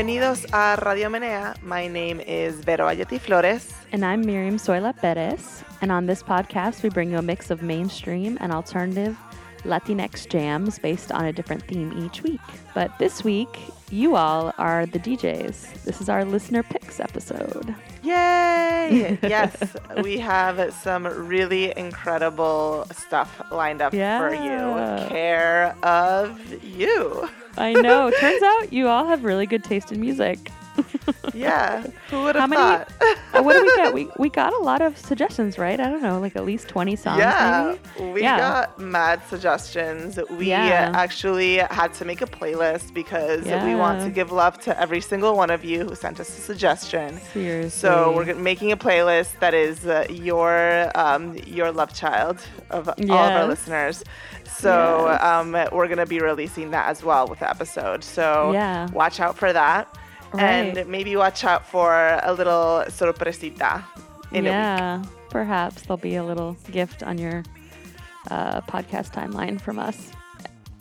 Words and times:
Bienvenidos 0.00 0.46
a 0.54 0.80
Radio 0.82 1.10
Menea. 1.10 1.62
My 1.62 1.86
name 1.86 2.22
is 2.22 2.54
Vero 2.64 2.86
Bayetti 2.86 3.20
Flores. 3.20 3.70
And 3.92 4.02
I'm 4.02 4.22
Miriam 4.22 4.56
Zoila 4.56 4.96
Perez. 4.96 5.62
And 5.82 5.92
on 5.92 6.06
this 6.06 6.22
podcast, 6.22 6.82
we 6.82 6.88
bring 6.88 7.10
you 7.10 7.18
a 7.18 7.22
mix 7.22 7.50
of 7.50 7.62
mainstream 7.62 8.38
and 8.40 8.50
alternative 8.50 9.14
Latinx 9.64 10.26
jams 10.26 10.78
based 10.78 11.12
on 11.12 11.26
a 11.26 11.34
different 11.34 11.64
theme 11.64 11.92
each 12.02 12.22
week. 12.22 12.40
But 12.74 12.98
this 12.98 13.22
week, 13.24 13.60
you 13.90 14.16
all 14.16 14.54
are 14.56 14.86
the 14.86 14.98
DJs. 14.98 15.84
This 15.84 16.00
is 16.00 16.08
our 16.08 16.24
listener 16.24 16.62
picks 16.62 16.98
episode. 16.98 17.74
Yay! 18.02 19.18
yes, 19.22 19.76
we 20.02 20.16
have 20.16 20.72
some 20.72 21.06
really 21.06 21.76
incredible 21.76 22.86
stuff 22.90 23.42
lined 23.52 23.82
up 23.82 23.92
for 23.92 24.32
you. 24.32 25.08
Care 25.10 25.76
of 25.82 26.64
you. 26.64 27.28
I 27.60 27.74
know. 27.74 28.10
Turns 28.10 28.42
out 28.42 28.72
you 28.72 28.88
all 28.88 29.04
have 29.06 29.22
really 29.22 29.44
good 29.44 29.62
taste 29.62 29.92
in 29.92 30.00
music. 30.00 30.50
Yeah, 31.34 31.84
who 32.10 32.22
would 32.24 32.34
How 32.34 32.42
have 32.42 32.50
many? 32.50 32.60
thought? 32.62 32.92
uh, 33.34 33.42
what 33.42 33.52
did 33.52 33.62
we 33.62 33.76
get? 33.76 33.94
We 33.94 34.08
we 34.18 34.28
got 34.28 34.52
a 34.52 34.58
lot 34.58 34.82
of 34.82 34.98
suggestions, 34.98 35.58
right? 35.58 35.78
I 35.78 35.84
don't 35.88 36.02
know, 36.02 36.18
like 36.18 36.34
at 36.36 36.44
least 36.44 36.68
twenty 36.68 36.96
songs. 36.96 37.18
yeah, 37.20 37.76
maybe? 37.98 38.12
we 38.12 38.22
Yeah. 38.22 38.38
got 38.38 38.78
mad 38.80 39.22
suggestions. 39.28 40.18
We 40.30 40.46
Yeah. 40.46 40.92
actually 40.94 41.58
had 41.58 41.94
to 41.94 42.04
make 42.04 42.20
a 42.20 42.26
playlist 42.26 42.92
because 42.94 43.44
we 43.44 43.74
want 43.76 44.00
to 44.02 44.10
give 44.10 44.32
love 44.32 44.58
to 44.60 44.78
every 44.80 45.00
single 45.00 45.36
one 45.36 45.50
of 45.50 45.64
you 45.64 45.84
who 45.84 45.94
sent 45.94 46.18
us 46.20 46.28
a 46.36 46.40
suggestion. 46.40 47.20
Seriously. 47.32 47.70
So 47.70 48.12
we're 48.16 48.34
making 48.34 48.72
a 48.72 48.76
playlist 48.76 49.38
that 49.40 49.54
is 49.54 49.86
uh, 49.86 50.06
your 50.10 50.90
um, 50.96 51.36
your 51.46 51.70
love 51.70 51.92
child 51.94 52.38
of 52.70 52.88
all 52.88 52.94
of 53.04 53.10
our 53.10 53.40
Yes. 53.40 53.48
listeners. 53.48 54.04
So 54.46 55.06
Yes. 55.08 55.22
um, 55.22 55.52
we're 55.72 55.88
gonna 55.88 56.06
be 56.06 56.20
releasing 56.20 56.70
that 56.72 56.88
as 56.88 57.02
well 57.04 57.26
with 57.28 57.38
the 57.38 57.48
episode. 57.48 58.02
So 58.02 58.50
Yeah. 58.52 58.88
watch 58.92 59.20
out 59.20 59.36
for 59.36 59.52
that, 59.52 59.86
Right. 60.32 60.76
and 60.78 60.88
maybe 60.88 61.16
watch 61.16 61.44
out 61.44 61.66
for 61.66 62.20
a 62.22 62.32
little 62.32 62.84
sorpresita 62.88 63.82
in 64.32 64.46
a 64.46 64.50
week. 64.50 64.52
yeah, 64.52 65.02
perhaps 65.28 65.82
there'll 65.82 65.96
be 65.96 66.16
a 66.16 66.22
little 66.24 66.56
gift 66.70 67.02
on 67.02 67.18
your 67.18 67.42
uh, 68.30 68.60
podcast 68.62 69.12
timeline 69.12 69.60
from 69.60 69.78
us 69.78 70.12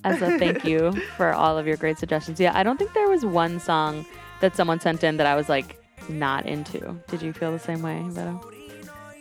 as 0.03 0.22
a 0.22 0.38
thank 0.38 0.64
you 0.66 0.92
for 1.17 1.33
all 1.33 1.58
of 1.58 1.66
your 1.66 1.77
great 1.77 1.97
suggestions. 1.97 2.39
Yeah, 2.39 2.52
I 2.55 2.64
don't 2.64 2.77
think 2.77 2.94
there 2.94 3.09
was 3.09 3.25
one 3.25 3.59
song 3.59 4.05
that 4.42 4.55
someone 4.55 4.80
sent 4.80 5.03
in 5.03 5.17
that 5.17 5.25
I 5.27 5.36
was 5.36 5.50
like 5.50 5.81
not 6.08 6.45
into. 6.45 6.95
Did 7.08 7.22
you 7.22 7.33
feel 7.33 7.52
the 7.52 7.59
same 7.59 7.81
way, 7.81 8.02
Vero? 8.09 8.39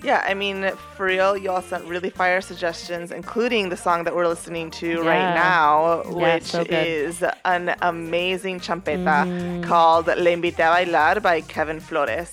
Yeah, 0.03 0.23
I 0.25 0.35
mean, 0.35 0.71
for 0.97 1.07
real, 1.07 1.37
you 1.37 1.51
all 1.51 1.63
sent 1.63 1.85
really 1.85 2.11
fire 2.11 2.41
suggestions, 2.41 3.11
including 3.11 3.69
the 3.69 3.77
song 3.77 4.05
that 4.05 4.15
we're 4.15 4.29
listening 4.29 4.71
to 4.73 5.01
right 5.03 5.35
now, 5.35 6.03
Yeah, 6.05 6.35
which 6.35 6.45
so. 6.45 6.63
Is 6.63 7.25
an 7.45 7.75
amazing 7.83 8.61
champeta 8.61 9.63
called 9.65 10.07
Le 10.07 10.31
Invité 10.37 10.61
a 10.61 10.87
Bailar 10.87 11.21
by 11.21 11.41
Kevin 11.41 11.81
Florez. 11.81 12.31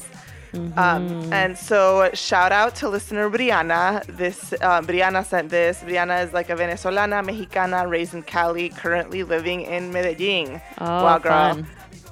Mm-hmm. 0.54 0.80
Um, 0.80 1.34
and 1.34 1.58
so, 1.58 2.10
shout 2.14 2.52
out 2.52 2.76
to 2.76 2.88
listener 2.88 3.30
Brianna. 3.30 4.06
This 4.06 4.54
um, 4.62 4.86
Brianna 4.86 5.26
sent 5.26 5.50
this. 5.50 5.80
Brianna 5.80 6.24
is 6.24 6.34
like 6.34 6.50
a 6.50 6.56
Venezolana, 6.56 7.26
Mexicana, 7.26 7.88
raised 7.88 8.14
in 8.14 8.24
Cali, 8.24 8.70
currently 8.70 9.24
living 9.24 9.62
in 9.62 9.92
Medellin. 9.92 10.62
Oh, 10.78 10.86
wow, 10.86 11.18
girl 11.18 11.54
fun. 11.56 11.68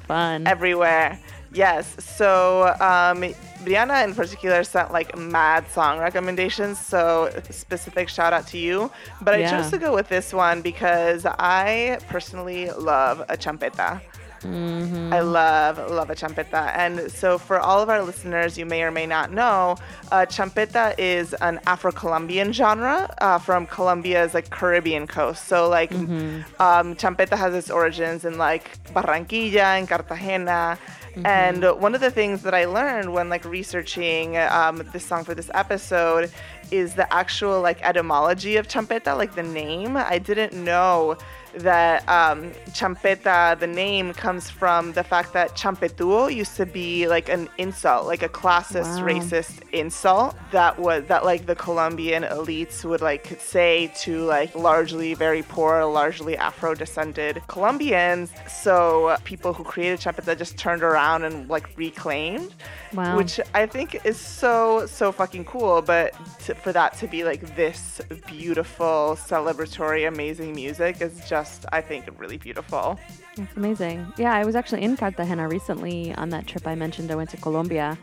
Fun. 0.08 0.48
everywhere. 0.48 1.20
Yes. 1.54 1.96
So 2.04 2.68
um, 2.80 3.22
Brianna 3.64 4.04
in 4.04 4.14
particular 4.16 4.64
sent 4.64 4.92
like 4.92 5.18
mad 5.18 5.70
song 5.70 6.00
recommendations. 6.00 6.80
So 6.80 7.32
specific 7.50 8.10
shout 8.10 8.34
out 8.34 8.48
to 8.48 8.58
you. 8.58 8.92
But 9.22 9.36
I 9.36 9.50
chose 9.50 9.70
to 9.72 9.78
go 9.78 9.94
with 9.94 10.10
this 10.10 10.34
one 10.34 10.62
because 10.62 11.26
I 11.26 12.00
personally 12.08 12.70
love 12.72 13.22
a 13.22 13.38
champeta. 13.38 14.02
Mm-hmm. 14.44 15.14
I 15.14 15.20
love, 15.22 15.78
love 15.92 16.10
a 16.10 16.16
champeta. 16.16 16.72
And 16.76 17.12
so, 17.12 17.38
for 17.38 17.60
all 17.60 17.82
of 17.82 17.90
our 17.90 18.04
listeners, 18.04 18.58
you 18.58 18.66
may 18.66 18.84
or 18.84 18.92
may 18.92 19.06
not 19.06 19.32
know, 19.32 19.78
uh, 20.12 20.26
champeta 20.26 20.94
is 20.98 21.34
an 21.36 21.60
Afro 21.66 21.92
Colombian 21.92 22.52
genre 22.54 23.14
uh, 23.20 23.40
from 23.40 23.66
Colombia's 23.68 24.34
like 24.34 24.50
Caribbean 24.50 25.08
coast. 25.08 25.48
So, 25.48 25.70
like, 25.70 25.92
Mm-hmm. 25.94 26.62
um, 26.62 26.96
champeta 26.96 27.38
has 27.38 27.54
its 27.54 27.70
origins 27.70 28.26
in 28.26 28.38
like 28.38 28.78
Barranquilla 28.94 29.78
and 29.80 29.88
Cartagena. 29.88 30.78
Mm-hmm. 31.12 31.26
And 31.26 31.64
one 31.80 31.94
of 31.96 32.02
the 32.02 32.10
things 32.10 32.42
that 32.42 32.54
I 32.56 32.66
learned 32.66 33.14
when 33.14 33.30
like 33.30 33.46
researching 33.46 34.36
um, 34.38 34.82
this 34.92 35.06
song 35.06 35.24
for 35.24 35.36
this 35.36 35.52
episode 35.54 36.32
is 36.72 36.96
the 36.96 37.12
actual 37.14 37.62
like 37.62 37.80
etymology 37.84 38.56
of 38.58 38.68
champeta, 38.68 39.16
like 39.16 39.36
the 39.36 39.44
name. 39.44 39.96
I 39.96 40.18
didn't 40.18 40.54
know 40.54 41.18
that 41.56 42.08
um, 42.10 42.52
champeta, 42.72 43.60
the 43.60 43.68
name, 43.68 44.14
comes 44.14 44.50
from 44.50 44.94
the 44.94 45.04
fact 45.04 45.34
that 45.34 45.56
champetuo 45.56 46.34
used 46.34 46.56
to 46.58 46.66
be 46.66 47.08
like 47.08 47.30
an 47.30 47.48
insult, 47.58 48.06
like 48.08 48.24
a 48.24 48.30
classist 48.30 49.02
Wow. 49.02 49.08
racist 49.08 49.62
insult 49.72 50.36
that 50.52 50.80
was 50.80 51.04
that 51.06 51.26
like 51.26 51.46
the 51.46 51.56
Colombian 51.56 52.24
elites 52.24 52.84
would 52.84 53.02
like 53.02 53.38
say 53.40 53.92
to 53.98 54.24
like 54.26 54.54
largely 54.56 55.14
very 55.14 55.44
poor, 55.44 55.84
largely 55.86 56.36
Afro-descended 56.38 57.42
Colombians. 57.48 58.32
So 58.48 59.16
people 59.24 59.54
who 59.54 59.64
created 59.64 60.00
champeta 60.00 60.38
just 60.38 60.58
turned 60.58 60.82
around 60.84 61.24
and 61.24 61.50
like 61.50 61.70
reclaimed, 61.78 62.54
Wow. 62.94 63.18
which 63.18 63.40
I 63.54 63.66
think 63.68 64.02
is 64.06 64.18
so 64.20 64.86
so 64.88 65.12
fucking 65.12 65.46
cool. 65.46 65.82
But 65.82 66.14
to, 66.46 66.56
for 66.56 66.72
that 66.74 66.98
to 66.98 67.08
be 67.08 67.24
like 67.24 67.56
this 67.56 68.02
beautiful, 68.28 69.18
celebratory, 69.20 70.08
amazing 70.08 70.54
music 70.56 71.02
is 71.02 71.28
just 71.28 71.43
I 71.72 71.82
think 71.82 72.06
really 72.18 72.38
beautiful. 72.38 73.00
It's 73.38 73.56
amazing. 73.56 74.12
Yeah, 74.18 74.34
I 74.34 74.46
was 74.46 74.56
actually 74.56 74.82
in 74.82 74.98
Cartagena 74.98 75.48
recently 75.48 76.14
on 76.16 76.30
that 76.30 76.48
trip 76.48 76.68
I 76.68 76.76
mentioned. 76.76 77.12
I 77.12 77.16
went 77.16 77.30
to 77.32 77.38
Colombia 77.38 77.98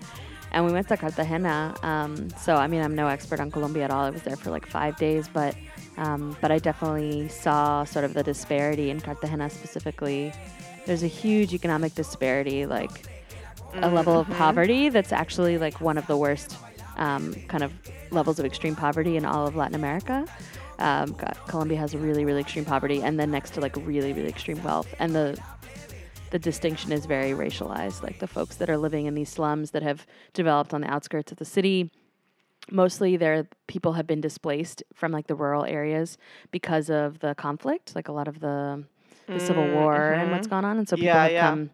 and 0.52 0.66
we 0.66 0.72
went 0.72 0.88
to 0.88 0.96
Cartagena. 0.96 1.74
Um, 1.82 2.30
so, 2.30 2.56
I 2.56 2.66
mean, 2.66 2.82
I'm 2.82 2.94
no 2.94 3.06
expert 3.08 3.40
on 3.40 3.50
Colombia 3.50 3.84
at 3.84 3.90
all. 3.90 4.04
I 4.04 4.10
was 4.10 4.22
there 4.22 4.36
for 4.36 4.50
like 4.50 4.66
five 4.66 4.96
days, 4.96 5.28
but 5.28 5.54
um, 5.96 6.36
but 6.40 6.50
I 6.50 6.58
definitely 6.58 7.28
saw 7.28 7.84
sort 7.84 8.04
of 8.04 8.14
the 8.14 8.22
disparity 8.22 8.90
in 8.90 9.00
Cartagena 9.00 9.50
specifically. 9.50 10.32
There's 10.86 11.02
a 11.02 11.08
huge 11.08 11.52
economic 11.52 11.94
disparity, 11.94 12.64
like 12.66 12.90
a 13.74 13.90
level 13.90 14.18
of 14.18 14.28
poverty 14.30 14.88
that's 14.88 15.12
actually 15.12 15.58
like 15.58 15.80
one 15.80 15.98
of 15.98 16.06
the 16.06 16.16
worst 16.16 16.56
um, 16.96 17.34
kind 17.48 17.62
of 17.62 17.72
levels 18.10 18.38
of 18.38 18.44
extreme 18.44 18.74
poverty 18.74 19.16
in 19.16 19.24
all 19.24 19.46
of 19.46 19.56
Latin 19.56 19.74
America. 19.74 20.26
Um, 20.80 21.12
God, 21.12 21.36
Colombia 21.46 21.78
has 21.78 21.94
really, 21.94 22.24
really 22.24 22.40
extreme 22.40 22.64
poverty, 22.64 23.02
and 23.02 23.20
then 23.20 23.30
next 23.30 23.54
to 23.54 23.60
like 23.60 23.76
really, 23.76 24.12
really 24.12 24.28
extreme 24.28 24.62
wealth, 24.62 24.92
and 24.98 25.14
the 25.14 25.38
the 26.30 26.38
distinction 26.38 26.92
is 26.92 27.06
very 27.06 27.30
racialized. 27.32 28.02
Like 28.02 28.18
the 28.18 28.26
folks 28.26 28.56
that 28.56 28.70
are 28.70 28.78
living 28.78 29.06
in 29.06 29.14
these 29.14 29.28
slums 29.28 29.72
that 29.72 29.82
have 29.82 30.06
developed 30.32 30.72
on 30.72 30.80
the 30.80 30.90
outskirts 30.90 31.32
of 31.32 31.38
the 31.38 31.44
city, 31.44 31.90
mostly 32.70 33.16
their 33.16 33.48
people 33.66 33.94
have 33.94 34.06
been 34.06 34.20
displaced 34.20 34.82
from 34.94 35.12
like 35.12 35.26
the 35.26 35.34
rural 35.34 35.64
areas 35.64 36.16
because 36.50 36.88
of 36.88 37.18
the 37.18 37.34
conflict, 37.34 37.94
like 37.94 38.08
a 38.08 38.12
lot 38.12 38.28
of 38.28 38.40
the 38.40 38.84
the 39.26 39.38
civil 39.40 39.66
war 39.68 40.12
and 40.12 40.30
what's 40.32 40.46
gone 40.46 40.64
on, 40.64 40.78
and 40.78 40.88
so 40.88 40.96
people 40.96 41.06
Yeah, 41.06 41.22
have 41.24 41.32
yeah. 41.32 41.50
come 41.50 41.70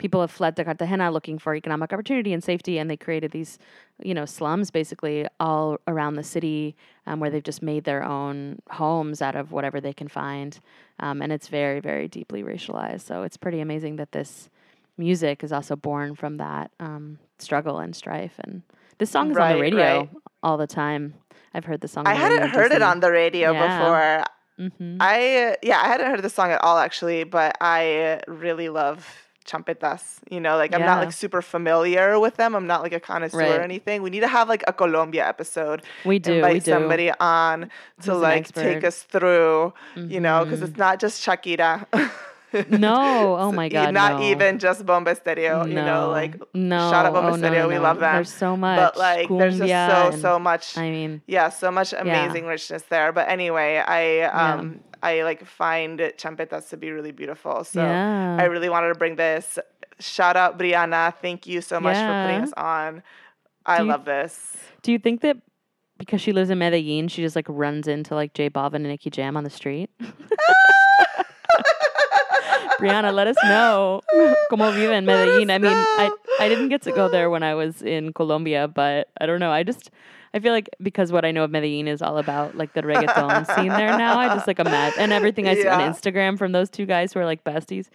people 0.00 0.22
have 0.22 0.30
fled 0.30 0.56
to 0.56 0.64
Cartagena 0.64 1.10
looking 1.10 1.38
for 1.38 1.54
economic 1.54 1.92
opportunity 1.92 2.32
and 2.32 2.42
safety, 2.42 2.78
and 2.78 2.90
they 2.90 2.96
created 2.96 3.30
these, 3.30 3.58
you 4.02 4.14
know, 4.14 4.24
slums 4.24 4.70
basically 4.70 5.26
all 5.38 5.78
around 5.86 6.14
the 6.16 6.24
city 6.24 6.74
um, 7.06 7.20
where 7.20 7.28
they've 7.30 7.44
just 7.44 7.62
made 7.62 7.84
their 7.84 8.02
own 8.02 8.58
homes 8.70 9.20
out 9.20 9.36
of 9.36 9.52
whatever 9.52 9.78
they 9.80 9.92
can 9.92 10.08
find, 10.08 10.58
um, 10.98 11.20
and 11.22 11.30
it's 11.30 11.48
very, 11.48 11.80
very 11.80 12.08
deeply 12.08 12.42
racialized. 12.42 13.02
So 13.02 13.22
it's 13.22 13.36
pretty 13.36 13.60
amazing 13.60 13.96
that 13.96 14.12
this 14.12 14.48
music 14.96 15.44
is 15.44 15.52
also 15.52 15.76
born 15.76 16.14
from 16.14 16.38
that 16.38 16.70
um, 16.80 17.18
struggle 17.38 17.78
and 17.78 17.94
strife. 17.94 18.36
And 18.42 18.62
this 18.98 19.10
song 19.10 19.30
is 19.30 19.36
on 19.36 19.52
the 19.52 19.60
radio 19.60 19.98
right. 19.98 20.10
all 20.42 20.56
the 20.56 20.66
time. 20.66 21.14
I've 21.52 21.66
heard 21.66 21.82
the 21.82 21.88
song. 21.88 22.06
I 22.06 22.14
on 22.14 22.16
the 22.16 22.22
radio 22.22 22.36
hadn't 22.40 22.54
heard 22.54 22.72
it 22.72 22.82
on 22.82 23.00
the 23.00 23.10
radio 23.10 23.52
Yeah. 23.52 23.78
before. 23.78 24.24
Mhm. 24.60 24.96
I 25.00 25.56
yeah, 25.62 25.80
I 25.80 25.88
hadn't 25.88 26.06
heard 26.06 26.22
the 26.22 26.30
song 26.30 26.50
at 26.50 26.62
all 26.62 26.78
actually, 26.78 27.24
but 27.24 27.56
I 27.60 28.20
really 28.28 28.68
love 28.68 29.06
champetas. 29.46 30.18
You 30.30 30.40
know, 30.40 30.56
like 30.56 30.74
I'm 30.74 30.80
not 30.82 30.98
like 31.04 31.12
super 31.12 31.42
familiar 31.42 32.18
with 32.20 32.36
them. 32.36 32.54
I'm 32.54 32.66
not 32.66 32.82
like 32.82 32.92
a 32.92 33.00
connoisseur 33.00 33.38
Right. 33.38 33.58
or 33.58 33.62
anything. 33.62 34.02
We 34.02 34.10
need 34.10 34.20
to 34.20 34.28
have 34.28 34.48
like 34.48 34.64
a 34.66 34.72
Colombia 34.72 35.26
episode. 35.28 35.82
We 36.04 36.18
do, 36.18 36.34
Invite 36.34 36.52
we 36.54 36.60
do. 36.60 36.70
somebody 36.72 37.10
on 37.20 37.70
to 38.02 38.12
Who's 38.12 38.20
like. 38.22 38.48
Mm-hmm. 38.48 38.60
take 38.60 38.84
us 38.84 39.02
through. 39.02 39.72
You 39.96 40.20
know, 40.20 40.44
because 40.44 40.62
it's 40.62 40.76
not 40.76 41.00
just 41.00 41.24
Shakira. 41.24 41.86
No, 42.68 43.36
oh 43.38 43.52
my 43.52 43.68
God, 43.68 43.94
Not 43.94 44.18
no. 44.18 44.22
even 44.26 44.58
just 44.58 44.84
Bomba 44.84 45.14
Stereo. 45.14 45.64
You 45.66 45.74
know, 45.74 46.10
like 46.10 46.34
No, 46.52 46.90
shout 46.90 47.06
out 47.06 47.12
Bomba 47.12 47.28
oh, 47.28 47.36
no, 47.36 47.36
Stereo. 47.36 47.62
no, 47.62 47.68
We 47.68 47.74
no. 47.74 47.82
love 47.82 48.00
them. 48.00 48.14
There's 48.16 48.32
so 48.32 48.56
much 48.56 48.76
But 48.78 48.96
like, 48.98 49.28
there's 49.28 49.58
just 49.58 50.14
so 50.14 50.18
so 50.20 50.38
much. 50.38 50.76
I 50.76 50.90
mean, 50.90 51.22
yeah 51.28 51.48
so 51.50 51.70
much 51.70 51.92
amazing 51.92 52.46
richness 52.46 52.82
there 52.90 53.12
but 53.12 53.28
anyway 53.28 53.76
i 53.86 54.22
um 54.22 54.80
i 55.02 55.22
like 55.22 55.44
find 55.44 55.98
champetas 56.18 56.68
to 56.70 56.76
be 56.76 56.90
really 56.90 57.12
beautiful 57.12 57.64
so 57.64 57.80
Yeah. 57.82 58.36
i 58.38 58.44
really 58.44 58.68
wanted 58.68 58.88
to 58.92 58.98
bring 58.98 59.16
this 59.16 59.58
Shout 59.98 60.34
out 60.34 60.58
Brianna. 60.58 61.12
Thank 61.20 61.46
you 61.46 61.60
so 61.60 61.78
much 61.78 61.94
for 61.94 62.06
putting 62.24 62.40
us 62.42 62.52
on. 62.56 63.02
I 63.66 63.76
Do 63.76 63.82
you- 63.84 63.90
love 63.90 64.06
this. 64.06 64.56
Do 64.80 64.92
you 64.92 64.98
think 64.98 65.20
that 65.20 65.36
because 65.98 66.22
she 66.22 66.32
lives 66.32 66.48
in 66.48 66.56
Medellin, 66.58 67.08
she 67.08 67.20
just 67.20 67.36
like 67.36 67.44
runs 67.50 67.86
into 67.86 68.14
like 68.14 68.32
J 68.32 68.48
Balvin 68.48 68.76
and 68.76 68.84
Nicky 68.84 69.10
Jam 69.10 69.36
on 69.36 69.44
the 69.44 69.50
street? 69.50 69.90
Brianna, 72.80 73.12
let 73.12 73.26
us 73.26 73.36
know. 73.44 74.00
Como 74.48 74.70
vive 74.72 74.90
en 74.90 75.04
Medellin. 75.04 75.50
I 75.50 75.58
mean, 75.58 75.72
I. 75.74 76.10
I 76.40 76.48
didn't 76.48 76.70
get 76.70 76.80
to 76.82 76.92
go 76.92 77.08
there 77.10 77.28
when 77.28 77.42
I 77.42 77.54
was 77.54 77.82
in 77.82 78.14
Colombia, 78.14 78.66
but 78.66 79.08
I 79.20 79.26
don't 79.26 79.40
know. 79.40 79.50
I 79.52 79.62
just, 79.62 79.90
I 80.32 80.38
feel 80.38 80.52
like 80.52 80.68
because 80.82 81.10
what 81.12 81.24
I 81.24 81.32
know 81.32 81.42
of 81.44 81.50
Medellin 81.50 81.88
is 81.88 82.02
all 82.02 82.18
about 82.18 82.56
like 82.56 82.72
the 82.72 82.82
reggaeton 82.82 83.54
scene 83.56 83.68
there 83.68 83.96
now. 83.98 84.18
I 84.18 84.28
just 84.28 84.46
like 84.46 84.58
a 84.58 84.62
imagine, 84.62 85.00
and 85.00 85.12
everything 85.12 85.48
I 85.48 85.54
see 85.54 85.66
on 85.66 85.80
Instagram 85.80 86.38
from 86.38 86.52
those 86.52 86.70
two 86.70 86.86
guys 86.86 87.12
who 87.12 87.20
are 87.20 87.24
like 87.24 87.42
besties, 87.44 87.88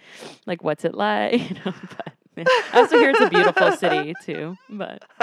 like 0.46 0.64
what's 0.64 0.84
it 0.86 0.94
like? 0.96 1.42
You 1.50 1.56
know, 1.66 1.74
but 1.98 2.14
yeah. 2.38 2.44
I 2.74 2.80
also 2.80 2.98
hear 2.98 3.12
it's 3.12 3.22
a 3.22 3.30
beautiful 3.30 3.72
city 3.78 4.14
too, 4.26 4.58
but 4.70 5.02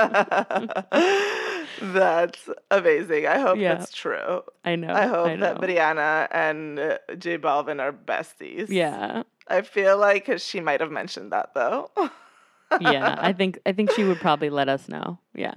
that's 1.83 2.49
amazing. 2.71 3.27
I 3.27 3.39
hope 3.39 3.59
Yeah. 3.59 3.75
that's 3.75 3.93
true. 3.93 4.43
I 4.65 4.77
know. 4.77 4.93
I 4.95 5.07
hope 5.07 5.27
I 5.29 5.37
that 5.37 5.61
know. 5.61 5.67
Brianna 5.67 6.29
and 6.31 6.79
uh, 6.79 6.99
J 7.19 7.39
Balvin 7.39 7.81
are 7.81 7.93
besties. 7.93 8.69
Yeah. 8.71 9.25
I 9.49 9.63
feel 9.63 9.99
like 9.99 10.31
she 10.39 10.61
might 10.61 10.81
have 10.81 10.91
mentioned 10.91 11.33
that 11.33 11.51
though. 11.55 11.91
yeah, 12.81 13.17
I 13.19 13.33
think 13.39 13.59
I 13.67 13.73
think 13.73 13.91
she 13.93 14.05
would 14.05 14.19
probably 14.21 14.51
let 14.51 14.69
us 14.69 14.89
know. 14.89 15.19
Yeah, 15.35 15.55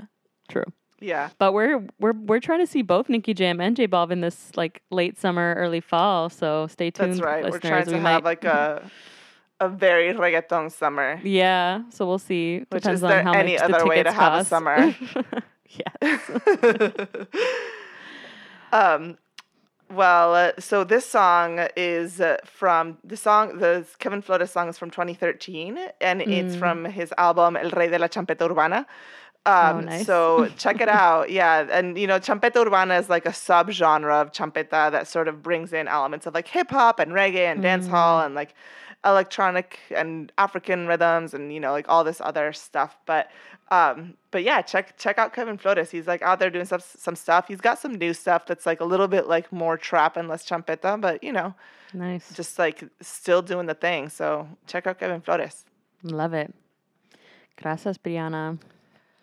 true. 0.50 0.66
Yeah. 1.00 1.30
But 1.38 1.54
we're 1.54 1.86
we're 2.00 2.14
we're 2.14 2.40
trying 2.40 2.60
to 2.60 2.68
see 2.68 2.82
both 2.82 3.10
Nicky 3.10 3.34
Jam 3.34 3.60
and 3.60 3.76
J 3.76 3.88
Balvin 3.88 4.22
this 4.22 4.52
like 4.56 4.82
late 4.92 5.18
summer, 5.18 5.54
early 5.58 5.82
fall. 5.82 6.30
So 6.30 6.68
stay 6.68 6.90
tuned. 6.92 7.14
That's 7.14 7.22
right. 7.22 7.44
We're 7.44 7.52
listeners. 7.52 7.70
trying 7.70 7.86
to 7.86 7.92
We 7.92 7.96
have 7.98 8.04
might- 8.04 8.24
like 8.24 8.44
a 8.46 8.90
a 9.60 9.70
very 9.70 10.14
reggaeton 10.14 10.72
summer. 10.72 11.20
yeah. 11.24 11.82
So 11.90 12.06
we'll 12.06 12.18
see. 12.20 12.60
Which 12.70 12.84
Depends 12.84 13.00
is 13.00 13.04
on 13.04 13.10
there 13.10 13.24
how 13.24 13.34
any 13.34 13.54
much 13.54 13.62
other 13.64 13.80
the 13.80 13.86
way 13.86 13.98
to 14.04 14.04
tickets 14.04 14.20
have 14.20 14.34
a 14.42 14.46
summer? 14.46 14.96
yes. 15.70 16.32
um, 18.72 19.18
well, 19.94 20.34
uh, 20.34 20.52
so 20.60 20.84
this 20.84 21.06
song 21.06 21.68
is 21.78 22.20
uh, 22.20 22.38
from 22.44 22.98
the 23.04 23.16
song. 23.16 23.60
The 23.60 23.86
Kevin 24.00 24.22
Florez 24.22 24.50
song 24.50 24.68
is 24.68 24.78
from 24.78 24.90
2013, 24.90 25.78
and 26.02 26.22
it's 26.22 26.56
Mm. 26.56 26.60
from 26.60 26.86
his 26.86 27.14
album 27.18 27.56
El 27.56 27.70
Rey 27.70 27.88
de 27.90 28.00
la 28.00 28.08
Champeta 28.08 28.50
Urbana. 28.50 28.88
Um, 29.48 29.78
Oh, 29.78 29.80
nice. 29.82 30.06
So 30.06 30.48
check 30.58 30.82
it 30.82 30.90
out. 30.90 31.30
Yeah, 31.30 31.68
and 31.72 31.98
you 31.98 32.08
know, 32.08 32.20
champeta 32.20 32.66
urbana 32.66 32.96
is 32.98 33.10
like 33.10 33.26
a 33.26 33.32
subgenre 33.32 34.12
of 34.22 34.32
champeta 34.32 34.92
that 34.92 35.08
sort 35.08 35.28
of 35.28 35.44
brings 35.44 35.72
in 35.74 35.88
elements 35.88 36.26
of 36.26 36.34
like 36.34 36.48
hip 36.48 36.72
hop 36.72 37.00
and 37.00 37.12
reggae 37.12 37.46
and 37.52 37.62
dance 37.62 37.88
hall 37.88 38.22
Mm. 38.22 38.26
and 38.28 38.36
like 38.36 38.54
electronic 39.04 39.78
and 39.92 40.32
African 40.40 40.88
rhythms 40.88 41.36
and 41.36 41.54
you 41.54 41.60
know 41.60 41.72
like 41.72 41.86
all 41.88 42.04
this 42.04 42.20
other 42.22 42.52
stuff. 42.54 42.98
But 43.06 43.30
um, 43.70 44.16
but 44.32 44.44
yeah, 44.44 44.62
check 44.64 44.98
check 44.98 45.18
out 45.20 45.34
Kevin 45.34 45.58
Florez. 45.58 45.90
He's 45.92 46.08
like 46.08 46.22
out 46.24 46.40
there 46.40 46.50
doing 46.50 46.66
some 46.66 46.82
some 46.84 47.16
stuff. 47.16 47.48
He's 47.48 47.62
got 47.62 47.78
some 47.78 47.94
new 47.94 48.14
stuff 48.14 48.48
that's 48.48 48.66
like 48.66 48.80
a 48.82 48.86
little 48.86 49.08
bit 49.08 49.28
like 49.28 49.52
more 49.52 49.78
trap 49.78 50.18
and 50.18 50.28
less 50.28 50.44
champeta, 50.48 51.00
but 51.00 51.24
you 51.24 51.32
know, 51.32 51.54
nice. 51.94 52.34
just 52.34 52.58
like 52.58 52.84
still 53.02 53.42
doing 53.44 53.68
the 53.68 53.76
thing. 53.76 54.10
So 54.10 54.48
check 54.66 54.88
out 54.88 55.00
Kevin 55.00 55.22
Florez. 55.22 55.66
Love 56.04 56.34
it. 56.34 56.52
Gracias, 57.62 57.98
Brianna. 57.98 58.58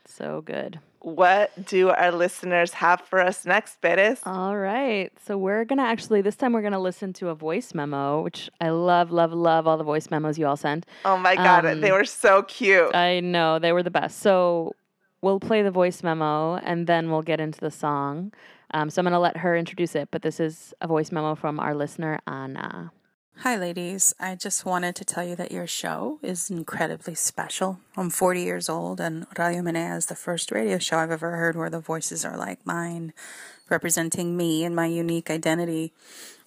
So 0.06 0.40
good. 0.42 0.80
What 1.00 1.66
do 1.66 1.90
our 1.90 2.12
listeners 2.12 2.74
have 2.74 3.00
for 3.00 3.20
us 3.20 3.44
next, 3.44 3.80
Perez? 3.82 4.20
All 4.24 4.56
right. 4.56 5.10
So 5.26 5.36
we're 5.36 5.64
going 5.64 5.78
to 5.78 5.84
actually, 5.84 6.20
this 6.22 6.36
time 6.36 6.52
we're 6.52 6.60
going 6.60 6.72
to 6.74 6.78
listen 6.78 7.12
to 7.14 7.28
a 7.30 7.34
voice 7.34 7.74
memo, 7.74 8.22
which 8.22 8.48
I 8.60 8.70
love, 8.70 9.10
love, 9.10 9.32
love 9.32 9.66
all 9.66 9.76
the 9.76 9.82
voice 9.84 10.10
memos 10.10 10.38
you 10.38 10.46
all 10.46 10.56
send. 10.56 10.86
Oh 11.04 11.16
my 11.16 11.34
god, 11.34 11.62
they 11.64 11.90
Um, 11.90 11.98
were 11.98 12.04
so 12.04 12.42
cute. 12.42 12.94
I 12.94 13.18
know 13.20 13.58
they 13.58 13.72
were 13.72 13.82
the 13.82 13.90
best. 13.90 14.20
So 14.20 14.74
we'll 15.22 15.40
play 15.40 15.62
the 15.62 15.72
voice 15.72 16.02
memo 16.04 16.54
and 16.56 16.86
then 16.86 17.10
we'll 17.10 17.22
get 17.22 17.40
into 17.40 17.58
the 17.58 17.70
song. 17.72 18.32
Um, 18.74 18.88
so 18.88 19.00
I'm 19.00 19.04
going 19.04 19.12
to 19.12 19.18
let 19.18 19.38
her 19.38 19.56
introduce 19.56 19.94
it, 19.96 20.08
but 20.12 20.22
this 20.22 20.38
is 20.38 20.72
a 20.80 20.86
voice 20.86 21.10
memo 21.10 21.34
from 21.34 21.58
our 21.58 21.74
listener, 21.74 22.20
Anna. 22.28 22.92
Hi, 23.38 23.56
ladies. 23.56 24.14
I 24.20 24.36
just 24.36 24.64
wanted 24.64 24.94
to 24.96 25.04
tell 25.04 25.24
you 25.24 25.34
that 25.34 25.50
your 25.50 25.66
show 25.66 26.20
is 26.22 26.48
incredibly 26.48 27.16
special. 27.16 27.80
I'm 27.96 28.08
40 28.08 28.40
years 28.40 28.68
old, 28.68 29.00
and 29.00 29.26
Radio 29.36 29.62
Menea 29.62 29.96
is 29.96 30.06
the 30.06 30.14
first 30.14 30.52
radio 30.52 30.78
show 30.78 30.98
I've 30.98 31.10
ever 31.10 31.32
heard 31.32 31.56
where 31.56 31.70
the 31.70 31.80
voices 31.80 32.24
are 32.24 32.36
like 32.36 32.64
mine, 32.64 33.12
representing 33.68 34.36
me 34.36 34.64
and 34.64 34.76
my 34.76 34.86
unique 34.86 35.28
identity. 35.28 35.92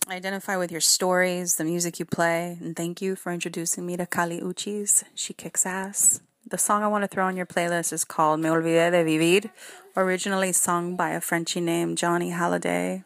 I 0.08 0.16
identify 0.16 0.56
with 0.56 0.72
your 0.72 0.80
stories, 0.80 1.56
the 1.56 1.66
music 1.66 2.00
you 2.00 2.06
play, 2.06 2.58
and 2.62 2.78
thank 2.78 3.02
you 3.02 3.18
for 3.18 3.34
introducing 3.34 3.86
me 3.86 3.98
to 3.98 4.06
Kali 4.06 4.40
Uchis. 4.40 5.04
She 5.16 5.34
kicks 5.34 5.66
ass. 5.66 6.22
The 6.48 6.58
song 6.58 6.82
I 6.82 6.88
want 6.88 7.04
to 7.04 7.10
throw 7.10 7.26
on 7.26 7.36
your 7.36 7.48
playlist 7.48 7.92
is 7.92 8.06
called 8.06 8.40
Me 8.40 8.48
Olvidé 8.48 8.92
de 8.92 9.04
Vivir, 9.04 9.50
originally 9.98 10.54
sung 10.54 10.96
by 10.96 11.10
a 11.10 11.20
Frenchie 11.20 11.60
named 11.60 11.98
Johnny 11.98 12.32
Hallyday, 12.32 13.04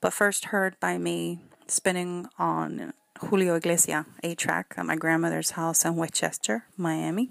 but 0.00 0.12
first 0.12 0.46
heard 0.46 0.78
by 0.78 0.96
me 0.96 1.40
spinning 1.66 2.28
on 2.38 2.92
Julio 3.28 3.54
Iglesias 3.54 4.04
8 4.22 4.36
track 4.36 4.74
at 4.76 4.84
my 4.84 4.96
grandmother's 4.96 5.52
house 5.52 5.84
in 5.84 5.96
Westchester, 5.96 6.64
Miami. 6.76 7.30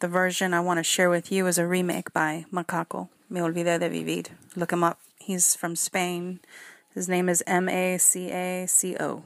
The 0.00 0.08
version 0.08 0.54
I 0.54 0.60
want 0.60 0.78
to 0.78 0.82
share 0.82 1.10
with 1.10 1.30
you 1.30 1.46
is 1.46 1.58
a 1.58 1.66
remake 1.66 2.12
by 2.12 2.46
Macaco, 2.50 3.08
Me 3.28 3.40
Olvidé 3.40 3.78
de 3.78 3.88
Vivir. 3.90 4.26
Look 4.56 4.72
him 4.72 4.82
up. 4.82 4.98
He's 5.18 5.54
from 5.54 5.76
Spain. 5.76 6.40
His 6.94 7.08
name 7.08 7.28
is 7.28 7.42
M 7.46 7.68
A 7.68 7.98
C 7.98 8.30
A 8.30 8.66
C 8.66 8.96
O. 8.98 9.22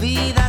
Me 0.00 0.43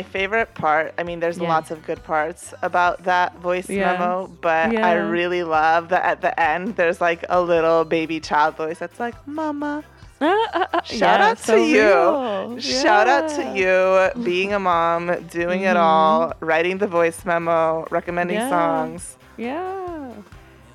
my 0.00 0.10
favorite 0.18 0.54
part 0.54 0.94
i 0.98 1.02
mean 1.02 1.20
there's 1.20 1.38
Yeah. 1.38 1.48
lots 1.54 1.70
of 1.70 1.78
good 1.84 2.02
parts 2.04 2.54
about 2.62 3.04
that 3.04 3.36
voice 3.48 3.68
Yeah. 3.68 3.92
memo 3.92 4.28
but 4.40 4.74
i 4.76 4.94
really 4.94 5.42
love 5.42 5.82
that 5.90 6.04
at 6.12 6.18
the 6.26 6.32
end 6.50 6.76
there's 6.76 7.00
like 7.00 7.22
a 7.28 7.40
little 7.52 7.84
baby 7.84 8.18
child 8.20 8.56
voice 8.56 8.78
that's 8.78 8.98
like 9.06 9.14
mama 9.26 9.84
shout 10.20 10.90
Yeah, 10.90 11.30
out 11.30 11.38
so 11.38 11.56
to 11.56 11.62
you 11.76 12.60
shout 12.60 13.08
out 13.14 13.26
to 13.36 13.42
you 13.58 14.24
being 14.24 14.52
a 14.54 14.58
mom 14.58 15.02
doing 15.40 15.60
it 15.62 15.76
mm-hmm. 15.76 15.76
all 15.76 16.32
writing 16.40 16.78
the 16.78 16.86
voice 16.86 17.24
memo 17.24 17.86
recommending 17.90 18.36
Yeah. 18.36 18.50
songs 18.56 19.16
Yeah. 19.36 20.12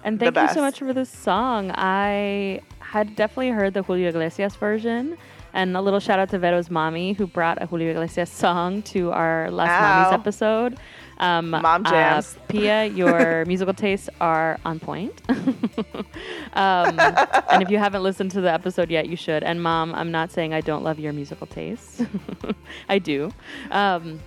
And 0.04 0.20
thank 0.20 0.36
you 0.38 0.50
so 0.50 0.62
much 0.62 0.78
for 0.80 0.94
this 0.94 1.10
song. 1.10 1.72
I 1.74 2.62
had 2.80 3.16
definitely 3.16 3.50
heard 3.50 3.74
the 3.74 3.82
Julio 3.82 4.10
Iglesias 4.10 4.56
version. 4.56 5.18
And 5.56 5.78
a 5.78 5.82
little 5.82 6.02
shout 6.02 6.20
out 6.20 6.30
to 6.32 6.38
Vero's 6.38 6.70
mommy 6.70 7.14
who 7.14 7.26
brought 7.26 7.62
a 7.62 7.66
Julio 7.66 7.92
Iglesias 7.92 8.30
song 8.30 8.82
to 8.84 9.12
our 9.12 9.50
last 9.50 9.82
mommy's 9.82 10.12
Ow. 10.12 10.20
episode. 10.20 10.78
Um, 11.18 11.52
Mom 11.52 11.86
jams. 11.86 12.36
Uh, 12.36 12.40
Pia, 12.50 12.86
your 12.88 13.46
musical 13.46 13.74
tastes 13.74 14.10
are 14.20 14.60
on 14.66 14.82
point. 14.82 15.22
um, 15.30 17.00
and 17.00 17.64
if 17.64 17.70
you 17.70 17.78
haven't 17.78 18.04
listened 18.04 18.32
to 18.32 18.42
the 18.42 18.52
episode 18.52 18.92
yet, 18.92 19.08
you 19.08 19.16
should. 19.16 19.46
And 19.46 19.64
mom, 19.64 19.96
I'm 19.96 20.12
not 20.12 20.30
saying 20.30 20.54
I 20.54 20.60
don't 20.60 20.84
love 20.84 21.00
your 21.00 21.14
musical 21.14 21.48
tastes. 21.48 22.04
I 22.90 23.00
do. 23.00 23.32
Um, 23.72 24.20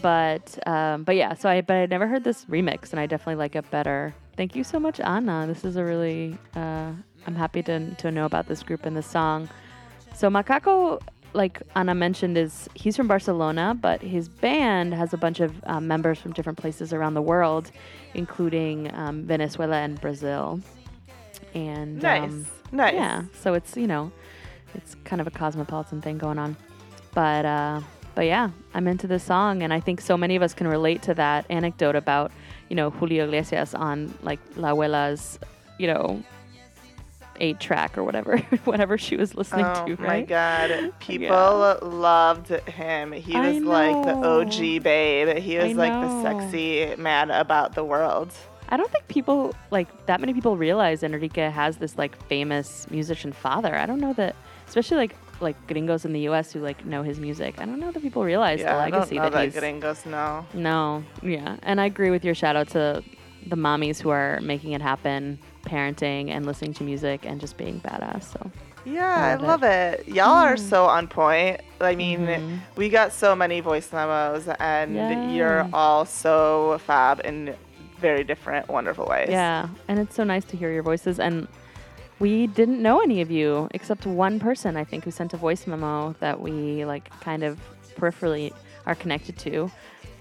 but 0.00 0.58
um, 0.66 1.04
but 1.04 1.16
yeah, 1.16 1.34
so 1.34 1.50
I 1.50 1.60
but 1.60 1.74
I 1.74 1.84
never 1.84 2.06
heard 2.06 2.24
this 2.24 2.46
remix, 2.46 2.92
and 2.92 2.98
I 2.98 3.04
definitely 3.04 3.34
like 3.34 3.54
it 3.56 3.70
better. 3.70 4.14
Thank 4.38 4.56
you 4.56 4.64
so 4.64 4.80
much, 4.80 5.00
Anna. 5.00 5.44
This 5.46 5.66
is 5.66 5.76
a 5.76 5.84
really 5.84 6.38
uh, 6.56 6.92
I'm 7.26 7.34
happy 7.34 7.62
to 7.64 7.94
to 7.94 8.10
know 8.10 8.24
about 8.24 8.48
this 8.48 8.62
group 8.62 8.86
and 8.86 8.96
this 8.96 9.06
song. 9.06 9.50
So 10.14 10.28
Macaco, 10.28 11.00
like 11.32 11.62
Anna 11.74 11.94
mentioned, 11.94 12.36
is 12.38 12.68
he's 12.74 12.96
from 12.96 13.08
Barcelona, 13.08 13.76
but 13.78 14.00
his 14.02 14.28
band 14.28 14.94
has 14.94 15.12
a 15.12 15.16
bunch 15.16 15.40
of 15.40 15.52
um, 15.64 15.88
members 15.88 16.18
from 16.18 16.32
different 16.32 16.58
places 16.58 16.92
around 16.92 17.14
the 17.14 17.22
world, 17.22 17.70
including 18.14 18.92
um, 18.94 19.24
Venezuela 19.24 19.76
and 19.76 20.00
Brazil. 20.00 20.60
And 21.54 22.02
nice. 22.02 22.30
Um, 22.30 22.46
nice. 22.70 22.94
yeah, 22.94 23.22
so 23.40 23.54
it's 23.54 23.76
you 23.76 23.86
know, 23.86 24.12
it's 24.74 24.94
kind 25.04 25.20
of 25.20 25.26
a 25.26 25.30
cosmopolitan 25.30 26.00
thing 26.00 26.18
going 26.18 26.38
on, 26.38 26.56
but 27.14 27.44
uh, 27.44 27.80
but 28.14 28.26
yeah, 28.26 28.50
I'm 28.74 28.86
into 28.86 29.06
this 29.06 29.24
song, 29.24 29.62
and 29.62 29.72
I 29.72 29.80
think 29.80 30.00
so 30.00 30.16
many 30.16 30.36
of 30.36 30.42
us 30.42 30.54
can 30.54 30.68
relate 30.68 31.02
to 31.02 31.14
that 31.14 31.46
anecdote 31.50 31.96
about 31.96 32.30
you 32.72 32.76
know, 32.76 32.88
Julio 32.88 33.26
Iglesias 33.26 33.74
on 33.74 34.14
like 34.22 34.38
La 34.56 34.70
Abuela's, 34.72 35.38
you 35.78 35.86
know, 35.86 36.22
eight 37.42 37.60
track 37.60 37.98
or 37.98 38.04
whatever, 38.04 38.38
whatever 38.64 38.96
she 38.96 39.16
was 39.16 39.34
listening 39.34 39.64
to. 39.66 39.82
Oh 39.82 39.86
to, 39.96 40.00
my 40.02 40.08
right? 40.08 40.28
god. 40.28 40.92
People 41.00 41.26
Yeah. 41.26 41.78
loved 41.82 42.48
him. 42.48 43.12
He 43.12 43.36
was 43.38 43.58
like 43.58 44.04
the. 44.06 44.14
OG 44.14 44.82
babe. 44.82 45.36
He 45.38 45.58
was 45.58 45.74
like 45.74 45.92
the 45.92 46.22
sexy 46.22 46.94
man 46.96 47.30
about 47.30 47.74
the 47.74 47.84
world. 47.84 48.32
I 48.68 48.78
don't 48.78 48.90
think 48.90 49.06
people 49.08 49.54
like 49.70 50.06
that 50.06 50.18
many 50.20 50.32
people 50.32 50.56
realize 50.56 51.02
Enrique 51.02 51.50
has 51.50 51.76
this 51.76 51.98
like 51.98 52.16
famous 52.26 52.90
musician 52.90 53.30
father. 53.32 53.74
I 53.76 53.84
don't 53.84 54.00
know 54.00 54.14
that, 54.14 54.34
especially 54.66 54.96
like 54.96 55.14
like 55.40 55.56
gringos 55.66 56.04
in 56.06 56.12
the 56.14 56.20
U.S. 56.20 56.52
who 56.52 56.60
like 56.60 56.86
know 56.86 57.02
his 57.02 57.18
music. 57.20 57.60
I 57.60 57.66
don't 57.66 57.80
know 57.80 57.90
that 57.92 58.00
people 58.02 58.24
realize 58.24 58.60
yeah, 58.60 58.74
the 58.76 58.80
I 58.80 58.82
don't 58.90 58.92
legacy 59.00 59.16
know 59.16 59.22
that, 59.24 59.32
that 59.32 59.44
he's. 59.46 59.58
gringos 59.58 60.06
know. 60.06 60.46
No, 60.54 61.04
yeah, 61.22 61.56
and 61.64 61.80
I 61.82 61.86
agree 61.86 62.10
with 62.10 62.24
your 62.24 62.34
shout 62.34 62.56
out 62.56 62.68
to 62.68 63.02
the 63.46 63.56
mommies 63.56 64.00
who 64.00 64.08
are 64.08 64.40
making 64.40 64.72
it 64.72 64.80
happen, 64.80 65.38
parenting 65.62 66.30
and 66.30 66.46
listening 66.46 66.74
to 66.74 66.84
music 66.84 67.24
and 67.24 67.40
just 67.40 67.56
being 67.56 67.80
badass. 67.80 68.24
So 68.32 68.50
Yeah, 68.84 69.04
I 69.16 69.30
I 69.30 69.34
love 69.36 69.62
love 69.62 69.62
it. 69.64 70.08
Y'all 70.08 70.28
are 70.30 70.56
Mm. 70.56 70.68
so 70.70 70.84
on 70.86 71.06
point. 71.08 71.60
I 71.80 71.94
mean, 71.94 72.26
Mhm. 72.26 72.58
we 72.76 72.88
got 72.88 73.12
so 73.12 73.34
many 73.36 73.60
voice 73.60 73.92
memos, 73.92 74.48
and 74.58 75.32
you're 75.34 75.66
all 75.72 76.04
so 76.04 76.78
fab 76.86 77.20
in 77.24 77.54
very 78.00 78.24
different, 78.24 78.68
wonderful 78.68 79.06
ways. 79.06 79.28
yeah, 79.30 79.68
and 79.88 79.98
it's 80.00 80.14
so 80.16 80.24
nice 80.24 80.44
to 80.46 80.56
hear 80.56 80.70
your 80.72 80.82
voices 80.82 81.18
and. 81.20 81.48
We 82.18 82.46
didn't 82.46 82.80
know 82.80 83.00
any 83.00 83.20
of 83.20 83.32
you 83.32 83.66
except 83.72 84.06
one 84.06 84.38
person, 84.38 84.76
I 84.76 84.84
think, 84.84 85.02
who 85.02 85.10
sent 85.10 85.34
a 85.34 85.36
voice 85.36 85.66
memo 85.66 86.14
that 86.20 86.40
we 86.40 86.84
like 86.84 87.10
kind 87.20 87.42
of 87.42 87.58
peripherally 87.98 88.52
are 88.86 88.94
connected 88.94 89.36
to. 89.38 89.72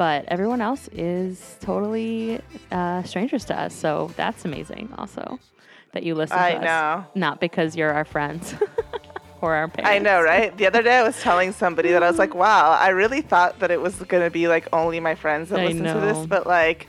But 0.02 0.26
everyone 0.30 0.62
else 0.62 0.88
is 0.94 1.58
totally 1.62 2.42
uh, 2.72 3.04
strangers 3.04 3.46
to 3.46 3.60
us. 3.60 3.72
So 3.76 4.12
that's 4.16 4.46
amazing 4.46 4.92
also 4.98 5.38
that 5.92 6.02
you 6.02 6.16
listen 6.16 6.40
I 6.40 6.54
to 6.54 6.58
us. 6.58 6.64
know. 6.64 7.06
Not 7.14 7.40
because 7.40 7.76
you're 7.76 7.94
our 7.94 8.04
friends 8.04 8.56
or 9.42 9.54
our 9.54 9.68
parents. 9.68 9.92
I 9.96 10.00
know, 10.00 10.20
right? 10.24 10.58
The 10.58 10.66
other 10.66 10.82
day 10.82 10.98
I 10.98 11.04
was 11.04 11.22
telling 11.22 11.52
somebody 11.52 11.92
that 11.92 12.02
I 12.02 12.10
was 12.10 12.18
like, 12.18 12.34
wow, 12.34 12.72
I 12.72 12.90
really 12.90 13.22
thought 13.22 13.60
that 13.60 13.70
it 13.70 13.80
was 13.80 13.94
going 13.98 14.24
to 14.24 14.32
be 14.32 14.48
like 14.48 14.68
only 14.74 15.00
my 15.00 15.14
friends 15.14 15.50
that 15.50 15.60
I 15.60 15.68
listen 15.68 15.84
to 15.84 16.00
this, 16.00 16.26
but 16.26 16.48
like, 16.48 16.88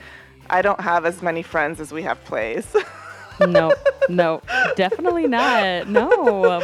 I 0.49 0.63
don't 0.63 0.81
have 0.81 1.05
as 1.05 1.21
many 1.21 1.43
friends 1.43 1.81
as 1.81 1.93
we 1.93 2.01
have 2.05 2.25
plays. 2.25 2.75
no, 3.41 3.75
no, 4.09 4.41
definitely 4.77 5.27
not. 5.27 5.87
No, 5.87 6.09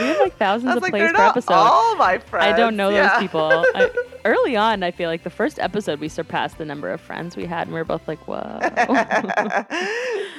we 0.01 0.07
have 0.07 0.19
like 0.21 0.39
thousands 0.39 0.77
of 0.77 0.83
like, 0.83 0.93
plays 0.93 1.13
per 1.13 1.23
episode. 1.25 1.53
all 1.53 1.95
my 1.97 2.17
friends. 2.17 2.55
I 2.55 2.57
don't 2.57 2.75
know 2.77 2.89
Yeah. 2.89 3.09
those 3.11 3.19
people. 3.21 3.67
I, 3.75 3.91
early 4.25 4.57
on, 4.57 4.83
I 4.83 4.91
feel 4.91 5.09
like 5.09 5.23
the 5.23 5.31
first 5.31 5.59
episode 5.59 6.01
we 6.01 6.09
surpassed 6.09 6.59
the 6.59 6.65
number 6.65 6.91
of 6.91 7.01
friends 7.01 7.37
we 7.37 7.45
had, 7.47 7.67
and 7.69 7.75
we 7.75 7.81
were 7.81 7.85
both 7.85 8.07
like, 8.09 8.27
"Whoa!" 8.27 8.59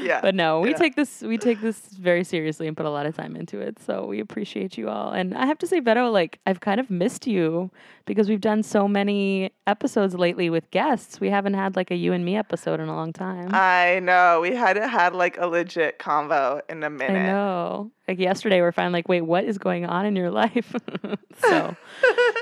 yeah. 0.02 0.20
but 0.22 0.36
no, 0.36 0.60
we 0.60 0.72
Yeah. 0.72 0.78
take 0.78 0.96
this 0.96 1.22
we 1.22 1.38
take 1.38 1.62
this 1.62 1.80
very 1.90 2.24
seriously 2.24 2.68
and 2.68 2.76
put 2.76 2.86
a 2.86 2.90
lot 2.90 3.06
of 3.06 3.16
time 3.16 3.36
into 3.36 3.60
it. 3.60 3.80
So 3.80 4.06
we 4.06 4.20
appreciate 4.20 4.78
you 4.78 4.90
all. 4.90 5.12
And 5.12 5.36
I 5.36 5.46
have 5.46 5.58
to 5.60 5.68
say, 5.68 5.80
Vero, 5.80 6.10
like 6.10 6.40
I've 6.46 6.60
kind 6.60 6.80
of 6.80 6.90
missed 6.90 7.28
you 7.28 7.72
because 8.06 8.30
we've 8.30 8.42
done 8.42 8.64
so 8.64 8.88
many 8.88 9.52
episodes 9.68 10.16
lately 10.16 10.50
with 10.50 10.70
guests. 10.72 11.20
We 11.20 11.30
haven't 11.30 11.54
had 11.54 11.76
like 11.76 11.92
a 11.92 11.96
you 11.96 12.14
and 12.14 12.24
me 12.26 12.36
episode 12.38 12.80
in 12.80 12.90
a 12.90 12.96
long 12.96 13.14
time. 13.14 13.50
I 13.54 14.00
know. 14.02 14.40
We 14.42 14.56
hadn't 14.56 14.90
had 14.90 15.14
like 15.14 15.38
a 15.38 15.48
legit 15.48 16.00
convo 16.00 16.62
in 16.70 16.84
a 16.84 16.90
minute. 16.90 17.20
I 17.20 17.32
know. 17.32 17.92
Like 18.10 18.18
yesterday, 18.18 18.60
we're 18.60 18.72
finally 18.72 18.98
like, 18.98 19.08
wait, 19.08 19.22
what 19.22 19.44
is 19.44 19.60
going 19.60 19.86
on 19.86 20.04
in 20.04 20.16
your 20.16 20.32
life? 20.32 20.76
so, 21.44 21.78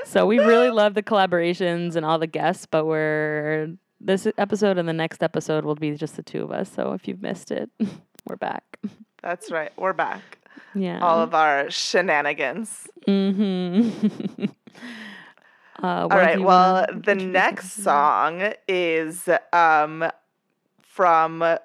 so 0.06 0.24
we 0.24 0.38
really 0.38 0.70
love 0.70 0.94
the 0.94 1.02
collaborations 1.02 1.94
and 1.94 2.06
all 2.06 2.18
the 2.18 2.26
guests, 2.26 2.64
but 2.64 2.86
we're 2.86 3.68
this 4.00 4.26
episode 4.38 4.78
and 4.78 4.88
the 4.88 4.94
next 4.94 5.22
episode 5.22 5.66
will 5.66 5.74
be 5.74 5.94
just 5.94 6.16
the 6.16 6.22
two 6.22 6.42
of 6.42 6.50
us. 6.52 6.72
So 6.72 6.94
if 6.94 7.06
you've 7.06 7.20
missed 7.20 7.50
it, 7.50 7.68
we're 8.26 8.36
back. 8.36 8.64
That's 9.22 9.50
right. 9.50 9.70
We're 9.76 9.92
back. 9.92 10.38
Yeah. 10.74 11.00
All 11.00 11.20
of 11.20 11.34
our 11.34 11.70
shenanigans. 11.70 12.88
Mm-hmm. 13.06 14.44
uh, 15.82 15.86
All 15.86 16.08
right. 16.08 16.40
Well, 16.40 16.86
the 16.94 17.14
next 17.14 17.72
song 17.72 18.54
is 18.66 19.28
um, 19.52 20.10
from 20.80 21.58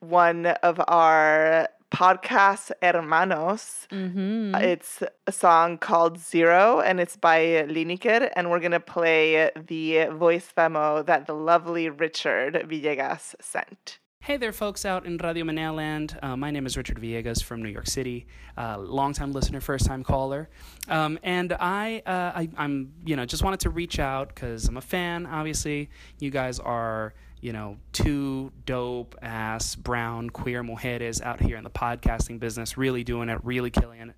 one 0.00 0.46
of 0.46 0.80
our 0.88 1.68
podcast 1.92 2.72
hermanos. 2.82 3.86
Mm-hmm. 3.92 4.54
It's 4.56 5.02
a 5.26 5.32
song 5.32 5.76
called 5.78 6.18
Zero, 6.18 6.80
and 6.80 6.98
it's 6.98 7.16
by 7.16 7.66
Liniker. 7.68 8.30
And 8.34 8.50
we're 8.50 8.60
going 8.60 8.72
to 8.72 8.80
play 8.80 9.50
the 9.54 10.06
voice 10.06 10.50
memo 10.56 11.02
that 11.02 11.26
the 11.26 11.34
lovely 11.34 11.90
Richard 11.90 12.54
Villegas 12.66 13.34
sent. 13.40 13.98
Hey 14.20 14.36
there, 14.36 14.52
folks 14.52 14.84
out 14.84 15.04
in 15.04 15.16
Radio 15.16 15.44
Menea 15.44 15.74
land. 15.74 16.16
Uh, 16.22 16.36
my 16.36 16.52
name 16.52 16.64
is 16.64 16.76
Richard 16.76 16.98
Villegas 16.98 17.42
from 17.42 17.60
New 17.60 17.68
York 17.68 17.88
City, 17.88 18.26
uh, 18.56 18.78
longtime 18.78 19.32
listener, 19.32 19.60
first 19.60 19.84
time 19.84 20.04
caller, 20.04 20.48
um, 20.88 21.18
and 21.24 21.52
I, 21.52 22.02
uh, 22.06 22.30
I, 22.36 22.48
I'm, 22.56 22.92
you 23.04 23.16
know, 23.16 23.26
just 23.26 23.42
wanted 23.42 23.58
to 23.60 23.70
reach 23.70 23.98
out 23.98 24.28
because 24.28 24.68
I'm 24.68 24.76
a 24.76 24.80
fan. 24.80 25.26
Obviously, 25.26 25.90
you 26.20 26.30
guys 26.30 26.60
are, 26.60 27.14
you 27.42 27.52
know, 27.52 27.76
two 27.92 28.50
dope 28.64 29.14
ass 29.20 29.74
brown 29.74 30.30
queer 30.30 30.62
mujeres 30.64 31.20
out 31.20 31.40
here 31.40 31.58
in 31.58 31.64
the 31.64 31.70
podcasting 31.70 32.40
business, 32.40 32.78
really 32.78 33.04
doing 33.04 33.28
it, 33.28 33.38
really 33.44 33.70
killing 33.70 34.00
it 34.08 34.16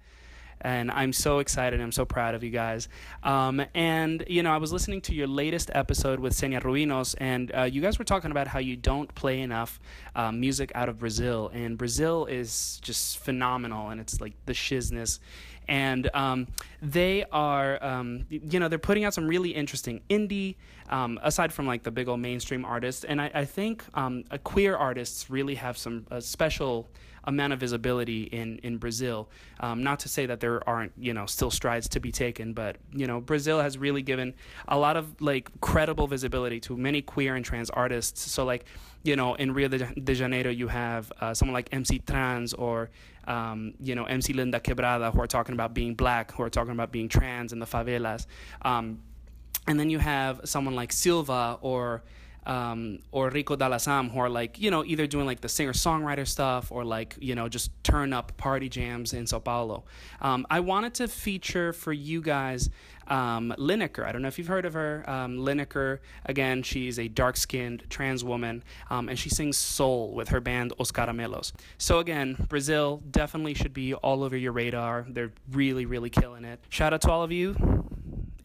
and 0.65 0.91
I'm 0.91 1.13
so 1.13 1.39
excited. 1.39 1.81
I'm 1.81 1.93
so 1.93 2.05
proud 2.05 2.35
of 2.35 2.43
you 2.43 2.51
guys. 2.51 2.89
Um, 3.23 3.65
and 3.75 4.25
you 4.27 4.43
know, 4.43 4.51
I 4.51 4.57
was 4.57 4.73
listening 4.73 5.03
to 5.03 5.15
your 5.15 5.27
latest 5.27 5.71
episode 5.75 6.19
with 6.19 6.33
Xenia 6.33 6.61
Rubinos, 6.61 7.15
and 7.19 7.55
uh, 7.55 7.63
you 7.63 7.83
guys 7.83 7.99
were 7.99 8.05
talking 8.05 8.31
about 8.31 8.49
how 8.49 8.59
you 8.59 8.75
don't 8.75 9.15
play 9.15 9.41
enough 9.41 9.79
uh, 10.17 10.33
music 10.33 10.73
out 10.75 10.89
of 10.89 10.99
Brazil, 10.99 11.51
and 11.53 11.77
Brazil 11.77 12.25
is 12.25 12.81
just 12.83 13.19
phenomenal, 13.19 13.91
and 13.91 14.01
it's 14.01 14.21
like 14.21 14.33
the 14.47 14.55
shizness. 14.55 15.21
And 15.69 16.11
um, 16.15 16.47
they 16.83 17.25
are, 17.33 17.83
um, 17.85 18.27
you 18.29 18.61
know, 18.61 18.69
they're 18.69 18.79
putting 18.79 19.05
out 19.05 19.15
some 19.15 19.27
really 19.27 19.51
interesting 19.51 20.01
indie, 20.11 20.57
um, 20.91 21.19
aside 21.23 21.53
from 21.53 21.67
like 21.67 21.83
the 21.83 21.91
big 21.91 22.09
old 22.09 22.21
mainstream 22.21 22.65
artists. 22.65 23.05
And 23.05 23.21
I, 23.21 23.31
I 23.35 23.45
think 23.45 23.85
um, 23.95 24.25
queer 24.45 24.77
artists 24.77 25.31
really 25.31 25.55
have 25.55 25.79
some 25.79 26.07
special 26.21 26.89
amount 27.27 27.53
of 27.53 27.61
visibility 27.61 28.25
in 28.25 28.59
in 28.59 28.79
Brazil. 28.79 29.29
Um, 29.61 29.83
not 29.83 30.01
to 30.01 30.09
say 30.09 30.27
that 30.27 30.41
there 30.41 30.67
aren't 30.69 30.93
you 30.97 31.15
know 31.15 31.27
still 31.27 31.51
strides 31.51 31.89
to 31.91 32.01
be 32.01 32.13
taken, 32.13 32.53
but 32.53 32.77
you 32.93 33.07
know 33.07 33.21
Brazil 33.21 33.61
has 33.61 33.77
really 33.79 34.03
given 34.03 34.35
a 34.69 34.79
lot 34.79 34.97
of 34.97 35.21
like 35.21 35.51
credible 35.61 36.07
visibility 36.07 36.61
to 36.61 36.77
many 36.77 37.03
queer 37.03 37.35
and 37.35 37.45
trans 37.45 37.71
artists. 37.71 38.31
So 38.31 38.45
like 38.45 38.65
you 39.03 39.17
know 39.17 39.35
in 39.35 39.53
Rio 39.53 39.69
de, 39.69 39.79
de 39.79 40.15
Janeiro 40.15 40.51
you 40.51 40.69
have 40.69 41.13
uh, 41.21 41.35
someone 41.35 41.55
like 41.55 41.69
MC 41.73 41.99
Trans 42.01 42.53
or 42.55 42.91
um, 43.27 43.75
you 43.81 43.95
know 43.95 44.05
MC 44.05 44.33
Linn 44.33 44.51
da 44.51 44.59
Quebrada 44.59 45.13
who 45.13 45.21
are 45.21 45.27
talking 45.27 45.55
about 45.55 45.75
being 45.75 45.95
black, 45.95 46.33
who 46.33 46.43
are 46.43 46.51
talking 46.51 46.73
about 46.73 46.93
being 46.93 47.09
trans 47.09 47.53
in 47.53 47.59
the 47.59 47.67
favelas. 47.67 48.27
Um, 48.63 49.01
and 49.67 49.81
then 49.81 49.91
you 49.91 49.99
have 49.99 50.41
someone 50.45 50.75
like 50.75 50.93
Silva 50.93 51.59
or 51.61 52.03
um, 52.47 52.99
or 53.11 53.31
Rico 53.31 53.57
Dalasam 53.57 54.11
who 54.11 54.19
are 54.19 54.29
like 54.29 54.59
you 54.59 54.71
know 54.71 54.85
either 54.85 55.07
doing 55.07 55.27
like 55.27 55.41
the 55.41 55.49
singer 55.49 55.73
songwriter 55.73 56.27
stuff 56.27 56.71
or 56.71 56.85
like 56.85 57.17
you 57.21 57.35
know 57.35 57.49
just 57.49 57.71
turn 57.83 58.13
up 58.13 58.37
party 58.37 58.69
jams 58.69 59.13
in 59.13 59.27
Sao 59.27 59.39
Paulo. 59.39 59.85
Um, 60.21 60.47
I 60.51 60.61
wanted 60.61 60.95
to 60.95 61.09
feature 61.09 61.73
for 61.73 61.93
you 61.93 62.21
guys 62.21 62.71
um, 63.09 63.55
Liniker. 63.59 64.05
I 64.05 64.13
don't 64.13 64.23
know 64.23 64.29
if 64.29 64.39
you've 64.39 64.49
heard 64.49 64.65
of 64.65 64.75
her. 64.75 65.05
Um, 65.09 65.39
Liniker 65.39 65.99
again, 66.27 66.63
she's 66.63 66.99
a 66.99 67.09
dark 67.09 67.37
skinned 67.37 67.85
trans 67.91 68.25
woman 68.25 68.63
um, 68.91 69.09
and 69.09 69.19
she 69.19 69.29
sings 69.29 69.57
soul 69.57 70.13
with 70.13 70.29
her 70.29 70.41
band 70.41 70.73
Os 70.79 70.93
Caramelows. 70.93 71.53
So 71.79 71.99
again, 71.99 72.37
Brazil 72.49 73.03
definitely 73.11 73.55
should 73.55 73.75
be 73.75 73.95
all 73.95 74.23
over 74.23 74.37
your 74.37 74.53
radar. 74.53 75.07
They're 75.09 75.33
really 75.51 75.87
really 75.87 76.11
killing 76.11 76.45
it. 76.45 76.61
Shout 76.69 76.93
out 76.93 77.01
to 77.03 77.11
all 77.11 77.23
of 77.23 77.33
you 77.33 77.57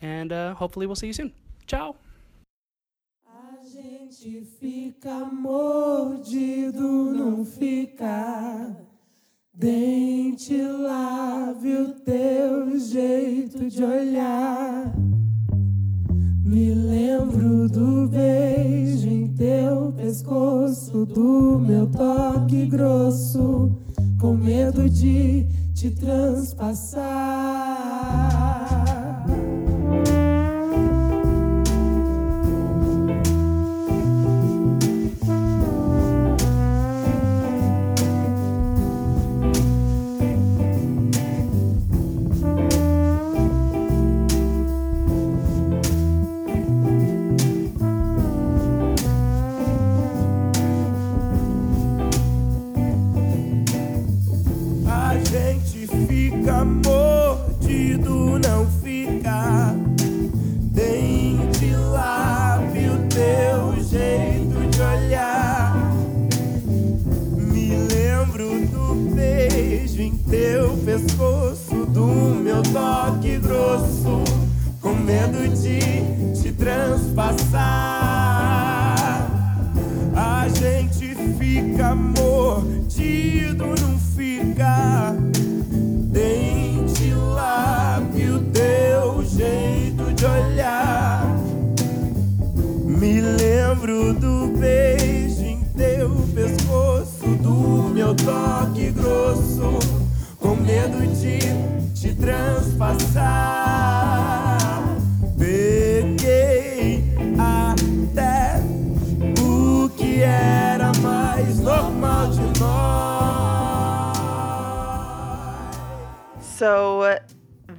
and 0.02 0.32
uh, 0.32 0.54
hopefully 0.56 0.86
we'll 0.86 0.96
see 0.96 1.08
you 1.08 1.14
soon. 1.14 1.34
Ciao. 1.68 1.96
Gente 3.72 4.42
fica 4.60 5.26
mordido, 5.26 7.14
não 7.14 7.46
fica. 7.46 8.89
Dente 9.60 10.62
lave 10.62 11.76
o 11.76 11.92
teu 12.06 12.80
jeito 12.80 13.70
de 13.70 13.84
olhar. 13.84 14.96
Me 16.46 16.74
lembro 16.74 17.68
do 17.68 18.08
beijo 18.08 19.10
em 19.10 19.28
teu 19.34 19.92
pescoço, 19.92 21.06
do 21.06 21.60
meu 21.60 21.88
toque 21.88 22.68
grosso, 22.68 23.70
com 24.18 24.34
medo 24.34 24.90
de 24.90 25.46
te 25.74 25.92
transpassar. 25.92 28.79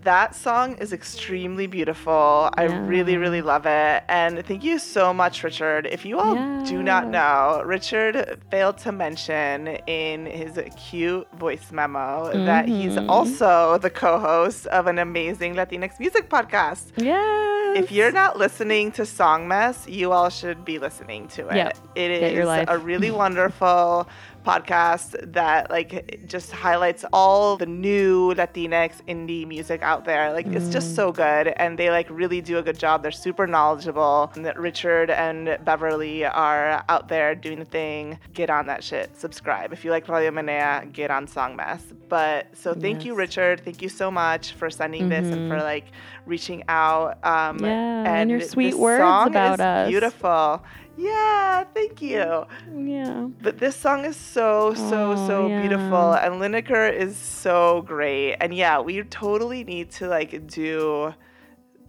That 0.03 0.35
song 0.35 0.77
is 0.79 0.93
extremely 0.93 1.67
beautiful. 1.67 2.51
I 2.55 2.65
really, 2.65 3.17
really 3.17 3.43
love 3.43 3.67
it. 3.67 4.03
And 4.09 4.45
thank 4.47 4.65
you 4.65 4.79
so 4.79 5.13
much, 5.13 5.43
Richard. 5.43 5.87
If 5.91 6.05
you 6.05 6.19
all 6.19 6.35
do 6.65 6.83
not 6.83 7.07
know, 7.09 7.63
Richard 7.65 8.41
failed 8.51 8.79
to 8.79 8.93
mention 8.93 9.69
in 9.87 10.27
his 10.27 10.59
cute 10.77 11.29
voice 11.39 11.71
memo 11.73 12.33
that 12.47 12.67
he's 12.69 12.91
Mm-hmm. 12.97 13.11
also 13.11 13.79
the 13.79 13.91
co 13.91 14.19
host 14.19 14.67
of 14.67 14.87
an 14.87 14.99
amazing 14.99 15.55
Latinx 15.55 16.01
music 16.01 16.29
podcast. 16.29 16.87
Yes. 16.97 17.79
If 17.79 17.93
you're 17.93 18.11
not 18.11 18.37
listening 18.37 18.91
to 18.93 19.07
Song 19.07 19.47
Mess, 19.47 19.87
you 19.89 20.11
all 20.13 20.29
should 20.29 20.65
be 20.65 20.79
listening 20.81 21.29
to 21.29 21.47
it. 21.49 21.57
Yep. 21.57 21.79
It 21.95 22.09
Get 22.21 22.33
is 22.33 22.65
a 22.69 22.79
really 22.79 23.11
wonderful 23.25 24.09
podcast 24.45 25.33
that 25.33 25.71
like 25.71 26.25
just 26.27 26.51
highlights 26.51 27.05
all 27.13 27.57
the 27.57 27.67
new 27.67 28.35
Latinx 28.35 29.05
indie 29.07 29.47
music 29.47 29.83
out 29.83 30.05
there. 30.05 30.33
Like 30.33 30.47
it's 30.47 30.69
just 30.69 30.95
so 30.95 31.13
mm. 31.13 31.17
good 31.17 31.49
and 31.57 31.79
they 31.79 31.91
like 31.91 32.09
really 32.11 32.41
do 32.41 32.59
a 32.59 32.63
good 32.63 32.79
job. 32.79 33.03
They're 33.03 33.11
super 33.11 33.47
knowledgeable. 33.47 34.31
And 34.35 34.45
that 34.45 34.59
Richard 34.59 35.11
and 35.11 35.59
Beverly 35.65 36.25
are 36.25 36.85
out 36.89 37.09
there 37.09 37.35
doing 37.35 37.59
the 37.59 37.65
thing. 37.65 38.19
Get 38.33 38.51
on 38.51 38.67
that 38.67 38.83
shit. 38.83 39.17
Subscribe. 39.17 39.73
If 39.73 39.85
you 39.85 39.91
like 39.91 40.09
Radio 40.09 40.31
Menea, 40.31 40.91
get 40.93 41.11
on 41.11 41.27
Song 41.27 41.57
Mess. 41.57 41.83
But 42.11 42.49
so 42.55 42.75
thank 42.75 43.05
you 43.07 43.15
Richard. 43.15 43.61
Thank 43.65 43.81
you 43.81 43.89
so 43.89 44.11
much 44.11 44.53
for 44.53 44.69
sending 44.69 45.09
this 45.09 45.27
and 45.33 45.49
for 45.49 45.59
like 45.63 45.87
reaching 46.27 46.63
out 46.69 47.25
um 47.25 47.61
Yeah, 47.65 48.05
and 48.15 48.29
your 48.31 48.41
sweet 48.43 48.73
this 48.73 48.81
words 48.87 49.01
song 49.01 49.29
about 49.29 49.55
is 49.55 49.61
us. 49.61 49.89
Beautiful. 49.89 50.63
Yeah, 50.99 51.65
thank 51.73 52.03
you. 52.03 52.45
yeah. 52.77 53.29
But 53.41 53.57
this 53.59 53.75
song 53.77 54.05
is 54.05 54.17
so, 54.17 54.75
so, 54.75 55.13
Oh, 55.13 55.27
so 55.27 55.47
yeah. 55.49 55.61
beautiful. 55.61 56.13
And 56.13 56.35
Liniker 56.43 56.93
is 56.93 57.17
so 57.17 57.81
great. 57.87 58.35
And 58.41 58.53
yeah, 58.53 58.81
we 58.81 59.03
totally 59.05 59.65
need 59.65 59.91
to 59.93 60.09
like 60.09 60.47
do 60.47 61.15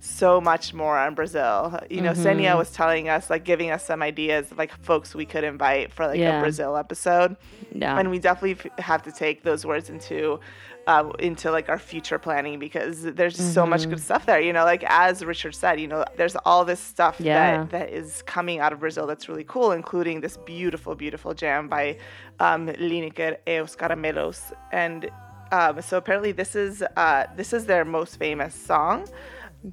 so 0.04 0.42
much 0.42 0.74
more 0.74 0.98
on 0.98 1.14
Brazil. 1.14 1.80
You 1.90 2.02
know, 2.02 2.12
Mm-hmm. 2.12 2.24
Xenia 2.24 2.58
was 2.58 2.72
telling 2.72 3.08
us, 3.08 3.30
like 3.30 3.44
giving 3.46 3.70
us 3.72 3.86
some 3.86 4.02
ideas 4.02 4.52
of 4.52 4.58
like 4.58 4.76
folks 4.84 5.14
we 5.16 5.26
could 5.26 5.44
invite 5.44 5.94
for 5.94 6.08
like 6.08 6.20
Yeah. 6.20 6.40
a 6.40 6.42
Brazil 6.42 6.76
episode. 6.76 7.38
Yeah. 7.74 7.98
And 8.00 8.10
we 8.10 8.18
definitely 8.20 8.58
f- 8.66 8.80
have 8.80 9.04
to 9.04 9.12
take 9.12 9.44
those 9.44 9.66
words 9.66 9.90
into 9.90 10.40
uh, 10.88 11.12
into 11.20 11.52
like 11.52 11.70
our 11.70 11.78
future 11.78 12.18
planning 12.18 12.58
because 12.58 13.04
there's 13.04 13.36
just 13.36 13.54
so 13.54 13.68
much 13.68 13.82
Mm-hmm. 13.82 13.92
good 13.92 14.00
stuff 14.00 14.26
there. 14.26 14.42
You 14.42 14.52
know, 14.54 14.64
like 14.66 14.84
as 14.88 15.24
Richard 15.24 15.54
said, 15.54 15.80
you 15.80 15.88
know, 15.88 16.04
there's 16.18 16.36
all 16.48 16.66
this 16.66 16.80
stuff 16.80 17.18
Yeah. 17.20 17.34
that 17.36 17.70
that 17.70 17.90
is 17.92 18.24
coming 18.24 18.58
out 18.60 18.74
of 18.74 18.80
Brazil 18.80 19.06
that's 19.06 19.30
really 19.30 19.46
cool, 19.48 19.72
including 19.72 20.22
this 20.22 20.36
beautiful, 20.38 20.96
beautiful 20.96 21.36
jam 21.36 21.68
by 21.70 21.98
um, 22.40 22.68
Lineker 22.68 23.38
e 23.48 23.60
os 23.60 23.76
Caramelos. 23.76 24.52
And 24.72 25.12
um, 25.52 25.80
so 25.84 25.98
apparently 25.98 26.32
this 26.32 26.56
is 26.56 26.84
uh, 26.98 27.26
this 27.36 27.54
is 27.54 27.68
their 27.68 27.86
most 27.86 28.18
famous 28.18 28.56
song, 28.56 29.06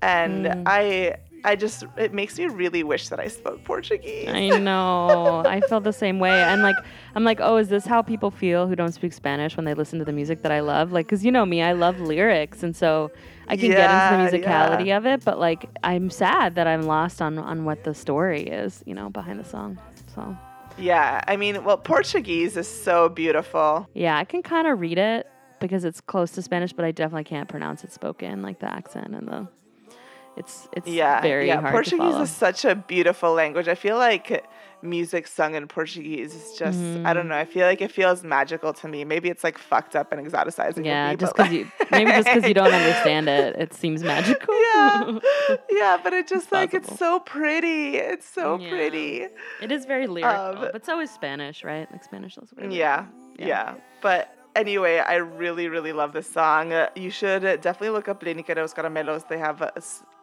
and 0.02 0.46
Mm. 0.46 0.62
I 0.66 1.16
I 1.44 1.54
just 1.54 1.84
it 1.96 2.12
makes 2.12 2.36
me 2.38 2.46
really 2.46 2.82
wish 2.82 3.08
that 3.10 3.20
I 3.20 3.28
spoke 3.28 3.64
Portuguese. 3.64 4.28
I 4.28 4.58
know. 4.58 5.42
I 5.46 5.60
feel 5.68 5.80
the 5.80 5.92
same 5.92 6.18
way. 6.18 6.42
And 6.42 6.62
like, 6.62 6.76
I'm 7.14 7.22
like, 7.22 7.38
oh, 7.40 7.56
is 7.58 7.68
this 7.68 7.86
how 7.86 8.02
people 8.02 8.30
feel 8.32 8.66
who 8.66 8.74
don't 8.74 8.92
speak 8.92 9.12
Spanish 9.12 9.56
when 9.56 9.64
they 9.64 9.74
listen 9.74 10.00
to 10.00 10.04
the 10.04 10.12
music 10.12 10.42
that 10.42 10.50
I 10.50 10.60
love? 10.60 10.90
Like, 10.90 11.06
cause 11.08 11.24
you 11.24 11.30
know 11.30 11.46
me, 11.46 11.62
I 11.62 11.72
love 11.72 12.00
lyrics, 12.00 12.62
and 12.64 12.74
so 12.74 13.10
I 13.46 13.56
can 13.56 13.70
Yeah, 13.70 13.76
get 13.76 13.90
into 14.20 14.32
the 14.32 14.38
musicality 14.44 14.86
yeah. 14.86 14.96
of 14.96 15.06
it. 15.06 15.24
But 15.24 15.38
like, 15.38 15.70
I'm 15.84 16.10
sad 16.10 16.56
that 16.56 16.66
I'm 16.66 16.82
lost 16.82 17.22
on 17.22 17.38
on 17.38 17.64
what 17.64 17.84
the 17.84 17.94
story 17.94 18.42
is, 18.42 18.82
you 18.84 18.94
know, 18.94 19.08
behind 19.08 19.38
the 19.38 19.44
song. 19.44 19.78
So 20.14 20.36
yeah, 20.76 21.22
I 21.28 21.36
mean, 21.36 21.62
well, 21.64 21.78
Portuguese 21.78 22.56
is 22.56 22.68
so 22.68 23.08
beautiful. 23.08 23.88
yeah, 23.94 24.18
I 24.18 24.24
can 24.24 24.42
kind 24.42 24.66
of 24.66 24.80
read 24.80 24.98
it 24.98 25.26
because 25.60 25.84
it's 25.84 26.00
close 26.00 26.32
to 26.32 26.42
Spanish, 26.42 26.72
but 26.72 26.84
I 26.84 26.90
definitely 26.90 27.24
can't 27.24 27.48
pronounce 27.48 27.84
it 27.84 27.92
spoken, 27.92 28.42
like 28.42 28.58
the 28.58 28.70
accent 28.70 29.14
and 29.14 29.28
the. 29.28 29.48
It's 30.38 30.68
it's 30.72 30.88
Yeah, 30.88 31.20
very 31.20 31.48
yeah. 31.48 31.60
hard 31.60 31.72
Portuguese 31.72 32.16
is 32.16 32.30
such 32.30 32.64
a 32.64 32.74
beautiful 32.74 33.32
language. 33.32 33.68
I 33.68 33.74
feel 33.74 33.96
like 33.96 34.44
music 34.80 35.26
sung 35.26 35.56
in 35.56 35.66
Portuguese 35.66 36.32
is 36.40 36.56
just 36.56 36.78
I 37.04 37.12
don't 37.12 37.26
know. 37.28 37.34
I 37.36 37.44
feel 37.44 37.66
like 37.66 37.80
it 37.80 37.90
feels 37.90 38.22
magical 38.22 38.72
to 38.74 38.86
me. 38.86 39.04
Maybe 39.04 39.28
it's 39.28 39.42
like 39.42 39.58
fucked 39.58 39.96
up 39.96 40.12
and 40.12 40.24
exoticizing. 40.24 40.84
yeah, 40.84 41.10
me, 41.10 41.16
just 41.16 41.34
because 41.34 41.52
you 41.52 41.66
maybe 41.90 42.10
just 42.12 42.28
because 42.28 42.44
you 42.46 42.54
don't 42.54 42.72
understand 42.72 43.28
it, 43.28 43.56
it 43.64 43.74
seems 43.74 44.04
magical. 44.04 44.54
yeah, 44.74 45.18
yeah, 45.70 45.98
but 46.04 46.12
it 46.12 46.28
just 46.28 46.52
like 46.52 46.72
it's 46.74 46.96
so 46.96 47.18
pretty. 47.20 47.96
It's 47.96 48.28
so 48.28 48.58
Yeah. 48.58 48.68
pretty. 48.70 49.26
It 49.60 49.72
is 49.72 49.84
very 49.86 50.06
lyrical, 50.06 50.62
Um, 50.62 50.68
but 50.72 50.86
so 50.86 51.00
is 51.00 51.10
Spanish, 51.10 51.64
right? 51.64 51.90
Like 51.90 52.04
Spanish 52.04 52.38
is 52.38 52.52
weird. 52.56 52.72
Yeah, 52.72 53.06
yeah, 53.36 53.74
But 54.00 54.32
anyway, 54.54 54.98
I 54.98 55.16
really, 55.16 55.68
really 55.68 55.92
love 55.92 56.12
this 56.12 56.30
song. 56.30 56.72
You 56.94 57.10
should 57.10 57.42
definitely 57.42 57.90
look 57.90 58.08
up 58.08 58.22
Leniqueros 58.22 58.74
Caramelos. 58.74 59.28
They 59.28 59.38
have 59.38 59.62
a 59.62 59.72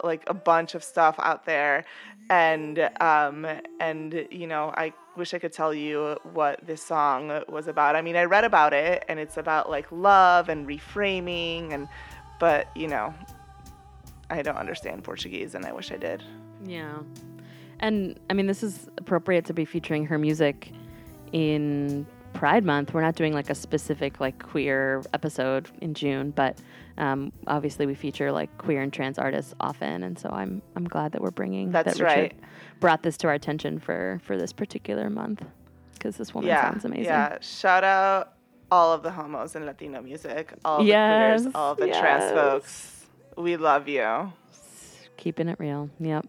like 0.04 0.24
a 0.28 0.34
bunch 0.34 0.76
of 0.76 0.84
stuff 0.84 1.16
out 1.20 1.46
there, 1.46 1.86
and 2.30 2.90
um, 3.00 3.48
and 3.80 4.28
you 4.32 4.48
know, 4.48 4.74
I 4.76 4.94
wish 5.16 5.34
I 5.34 5.40
could 5.40 5.54
tell 5.54 5.74
you 5.74 6.18
what 6.34 6.66
this 6.66 6.84
song 6.84 7.44
was 7.50 7.68
about. 7.68 7.96
I 7.96 8.02
mean, 8.02 8.16
I 8.16 8.24
read 8.24 8.44
about 8.44 8.74
it, 8.74 9.06
and 9.08 9.20
it's 9.20 9.38
about 9.38 9.70
like 9.70 9.92
love 9.92 10.50
and 10.50 10.68
reframing, 10.68 11.72
and 11.72 11.88
but 12.40 12.68
you 12.76 12.88
know, 12.88 13.14
I 14.30 14.42
don't 14.42 14.58
understand 14.58 15.04
Portuguese, 15.04 15.56
and 15.56 15.66
I 15.66 15.72
wish 15.72 15.92
I 15.92 15.98
did. 15.98 16.24
Yeah. 16.64 17.00
And 17.80 18.20
I 18.30 18.34
mean, 18.34 18.48
this 18.48 18.64
is 18.64 18.88
appropriate 18.98 19.46
to 19.46 19.54
be 19.54 19.66
featuring 19.66 20.06
her 20.06 20.18
music 20.18 20.72
in 21.32 22.08
Pride 22.36 22.64
Month. 22.64 22.94
We're 22.94 23.02
not 23.02 23.16
doing 23.16 23.34
like 23.34 23.50
a 23.50 23.56
specific 23.56 24.20
like 24.20 24.38
queer 24.40 25.02
episode 25.14 25.70
in 25.82 25.94
June, 25.94 26.32
but 26.32 26.58
um, 26.98 27.32
obviously 27.48 27.86
we 27.86 27.96
feature 27.96 28.32
like 28.32 28.56
queer 28.58 28.82
and 28.82 28.94
trans 28.94 29.18
artists 29.18 29.54
often, 29.60 30.04
and 30.04 30.20
so 30.20 30.30
I'm 30.30 30.62
I'm 30.76 30.86
glad 30.86 31.14
that 31.14 31.22
we're 31.22 31.32
bringing 31.32 31.72
That's 31.72 31.98
that 31.98 32.04
Richard 32.04 32.22
right. 32.22 32.40
brought 32.80 33.04
this 33.04 33.18
to 33.18 33.28
our 33.28 33.34
attention 33.34 33.80
for 33.80 34.20
for 34.24 34.38
this 34.38 34.54
particular 34.54 35.10
month 35.10 35.44
because 35.94 36.18
this 36.18 36.34
woman 36.34 36.50
yeah, 36.50 36.70
sounds 36.70 36.86
amazing. 36.86 37.06
Yeah, 37.06 37.38
shout 37.42 37.84
out 37.84 38.34
all 38.72 38.94
of 38.94 39.02
the 39.02 39.12
homos 39.12 39.56
in 39.56 39.66
Latino 39.66 40.02
music, 40.02 40.54
all 40.64 40.82
of 40.82 40.86
Yes, 40.86 41.44
the 41.44 41.52
queers, 41.52 41.56
all 41.56 41.76
the 41.76 41.88
trans 41.88 42.32
folks. 42.32 43.06
We 43.38 43.58
love 43.58 43.88
you. 43.88 44.34
Keeping 45.18 45.48
it 45.48 45.60
real. 45.60 45.90
Yep. 46.00 46.28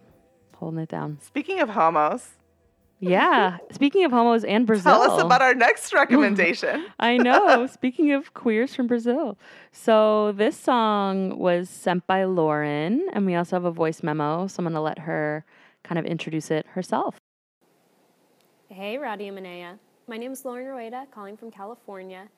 Holding 0.56 0.80
it 0.80 0.88
down. 0.88 1.18
Speaking 1.20 1.60
of 1.60 1.70
homos, 1.70 2.30
Yeah. 2.98 3.58
Speaking 3.72 4.04
of 4.04 4.12
homos 4.12 4.44
and 4.44 4.66
Brazil. 4.66 4.92
tell 4.92 5.02
us 5.02 5.22
about 5.22 5.42
our 5.42 5.54
next 5.54 5.92
recommendation. 5.94 6.86
I 6.98 7.18
know. 7.18 7.66
Speaking 7.66 8.12
of 8.12 8.32
queers 8.34 8.74
from 8.74 8.86
Brazil. 8.86 9.36
So 9.72 10.32
this 10.32 10.56
song 10.56 11.38
was 11.38 11.68
sent 11.68 12.06
by 12.06 12.24
Lauren, 12.24 13.06
and 13.12 13.26
we 13.26 13.34
also 13.34 13.56
have 13.56 13.64
a 13.64 13.70
voice 13.70 14.02
memo. 14.02 14.46
So 14.46 14.60
I'm 14.60 14.64
going 14.64 14.74
to 14.74 14.80
let 14.80 15.00
her 15.00 15.44
kind 15.84 15.98
of 15.98 16.06
introduce 16.06 16.50
it 16.50 16.66
herself. 16.68 17.16
Hey, 18.68 18.98
Radio 18.98 19.32
Menea. 19.32 19.78
My 20.08 20.16
name 20.16 20.32
is 20.32 20.44
Lauren 20.44 20.66
Rueda, 20.66 21.06
calling 21.12 21.36
from 21.36 21.50
California, 21.50 22.28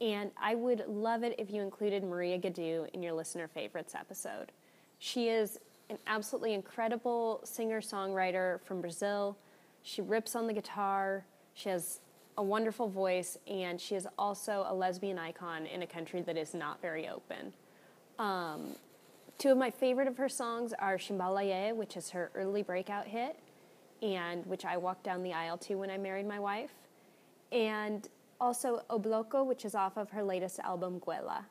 and 0.00 0.30
I 0.40 0.54
would 0.54 0.84
love 0.86 1.22
it 1.22 1.34
if 1.38 1.50
you 1.50 1.62
included 1.62 2.04
Maria 2.04 2.38
Gadu 2.38 2.86
in 2.92 3.02
your 3.02 3.14
listener 3.14 3.48
favorites 3.48 3.94
episode. 3.94 4.52
She 4.98 5.28
is 5.28 5.58
an 5.88 5.98
absolutely 6.06 6.52
incredible 6.52 7.40
singer 7.44 7.80
songwriter 7.80 8.60
from 8.62 8.80
Brazil. 8.80 9.36
She 9.84 10.02
rips 10.02 10.34
on 10.34 10.46
the 10.46 10.52
guitar. 10.52 11.24
She 11.52 11.68
has 11.68 12.00
a 12.36 12.42
wonderful 12.42 12.88
voice, 12.88 13.38
and 13.46 13.80
she 13.80 13.94
is 13.94 14.08
also 14.18 14.66
a 14.66 14.74
lesbian 14.74 15.18
icon 15.18 15.66
in 15.66 15.82
a 15.82 15.86
country 15.86 16.22
that 16.22 16.36
is 16.36 16.54
not 16.54 16.80
very 16.80 17.06
open. 17.06 17.52
Um, 18.18 18.74
two 19.38 19.50
of 19.50 19.58
my 19.58 19.70
favorite 19.70 20.08
of 20.08 20.16
her 20.16 20.28
songs 20.28 20.72
are 20.78 20.96
Shimbalaiê, 20.96 21.76
which 21.76 21.96
is 21.96 22.10
her 22.10 22.30
early 22.34 22.62
breakout 22.62 23.06
hit, 23.06 23.38
and 24.02 24.44
which 24.46 24.64
I 24.64 24.78
walked 24.78 25.04
down 25.04 25.22
the 25.22 25.34
aisle 25.34 25.58
to 25.58 25.74
when 25.76 25.90
I 25.90 25.98
married 25.98 26.26
my 26.26 26.40
wife, 26.40 26.72
and 27.52 28.08
also 28.40 28.82
Obloco, 28.90 29.44
which 29.44 29.66
is 29.66 29.74
off 29.74 29.98
of 29.98 30.10
her 30.10 30.24
latest 30.24 30.58
album, 30.60 30.98
Guela. 30.98 31.44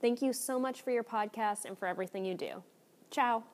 Thank 0.00 0.22
you 0.22 0.32
so 0.32 0.58
much 0.58 0.82
for 0.82 0.90
your 0.90 1.04
podcast 1.04 1.66
and 1.66 1.78
for 1.78 1.86
everything 1.86 2.24
you 2.24 2.34
do. 2.34 2.62
Ciao. 3.10 3.44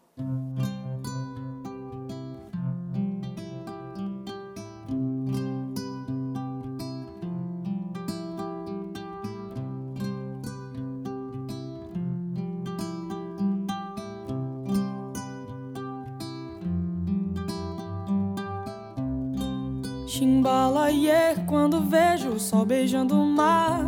Chimbalaie 20.17 21.37
quando 21.47 21.83
vejo 21.83 22.31
o 22.31 22.41
sol 22.41 22.65
beijando 22.65 23.15
o 23.21 23.27
mar. 23.27 23.85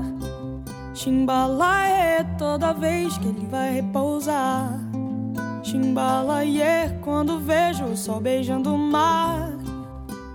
Chimbalaie 0.92 2.22
toda 2.36 2.74
vez 2.74 3.16
que 3.16 3.28
ele 3.28 3.46
vai 3.50 3.76
repousar. 3.76 4.78
Chimbalaie 5.62 6.98
quando 7.00 7.40
vejo 7.40 7.86
o 7.86 7.96
sol 7.96 8.20
beijando 8.20 8.74
o 8.74 8.76
mar. 8.76 9.52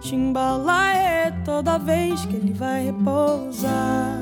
Chimbalaie 0.02 1.32
toda 1.46 1.78
vez 1.78 2.26
que 2.26 2.38
ele 2.38 2.54
vai 2.54 2.86
repousar. 2.86 4.18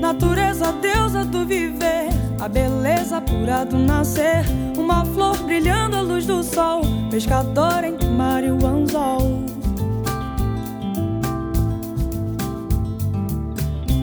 Natureza, 0.00 0.72
deusa 0.72 1.22
do 1.22 1.44
viver, 1.44 2.08
a 2.40 2.48
beleza 2.48 3.20
pura 3.20 3.66
do 3.66 3.76
nascer. 3.76 4.42
Uma 4.78 5.04
flor 5.04 5.36
brilhando 5.42 5.96
à 5.96 6.00
luz 6.00 6.24
do 6.24 6.42
sol, 6.42 6.80
pescador 7.10 7.84
entre 7.84 8.08
mar 8.08 8.42
e 8.42 8.50
o 8.50 8.66
anzol. 8.66 9.35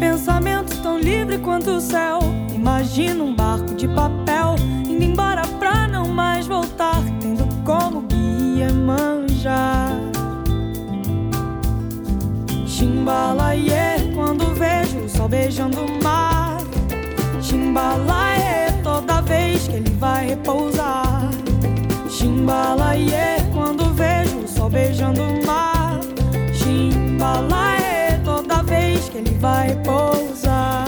Pensamento 0.04 0.82
tão 0.82 1.00
livre 1.00 1.38
quanto 1.38 1.70
o 1.72 1.80
céu. 1.80 2.20
Imagina 2.54 3.24
um 3.24 3.34
barco 3.34 3.74
de 3.74 3.88
papel 3.88 4.56
indo 4.86 5.02
embora 5.02 5.44
pra 5.58 5.88
não 5.88 6.10
mais 6.10 6.46
voltar, 6.46 7.02
tendo 7.22 7.48
como 7.64 8.02
guia 8.02 8.68
manjar. 8.74 9.98
Chimbalaie 12.68 14.12
quando 14.14 14.54
vejo 14.54 15.06
o 15.06 15.10
sol 15.10 15.30
beijando 15.30 15.80
o 15.80 16.04
mar. 16.04 16.58
Chimbalaie 17.42 18.74
toda 18.84 19.22
vez 19.22 19.70
que 19.70 19.78
ele 19.78 19.92
vai 19.92 20.28
repousar. 20.28 21.30
Chimbalaie 22.10 23.38
quando 23.54 23.86
vejo 23.94 24.40
o 24.40 24.48
sol 24.50 24.70
beijando 24.70 25.22
o 25.22 25.46
mar. 25.48 26.02
Chimbalaie 26.54 27.63
vai 29.44 29.76
repousar. 29.76 30.88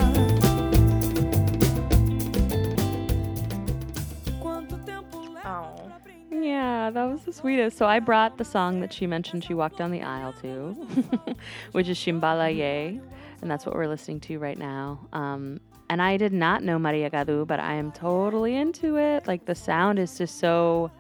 Quanto 4.39 4.77
tempo 4.85 5.19
leva 5.19 5.41
Oh. 5.45 5.91
Yeah, 6.31 6.89
that 6.89 7.03
was 7.03 7.25
the 7.25 7.33
sweetest. 7.33 7.77
So 7.77 7.85
I 7.85 7.99
brought 7.99 8.37
the 8.37 8.45
song 8.45 8.79
that 8.79 8.93
she 8.93 9.07
mentioned 9.07 9.43
she 9.43 9.53
walked 9.53 9.77
down 9.77 9.91
the 9.91 10.03
aisle 10.03 10.31
to, 10.41 10.71
which 11.73 11.89
is 11.89 11.97
Shimbalaiê, 11.97 13.01
and 13.41 13.51
that's 13.51 13.65
what 13.65 13.75
we're 13.75 13.89
listening 13.89 14.21
to 14.21 14.39
right 14.39 14.57
now. 14.57 15.05
Um, 15.11 15.59
and 15.89 16.01
I 16.01 16.15
did 16.15 16.31
not 16.31 16.63
know 16.63 16.79
Maria 16.79 17.09
Gadu, 17.09 17.45
but 17.45 17.59
I 17.59 17.73
am 17.73 17.91
totally 17.91 18.55
into 18.55 18.95
it. 18.95 19.27
Like 19.27 19.43
the 19.43 19.55
sound 19.55 19.99
is 19.99 20.17
just 20.17 20.39
so, 20.39 20.91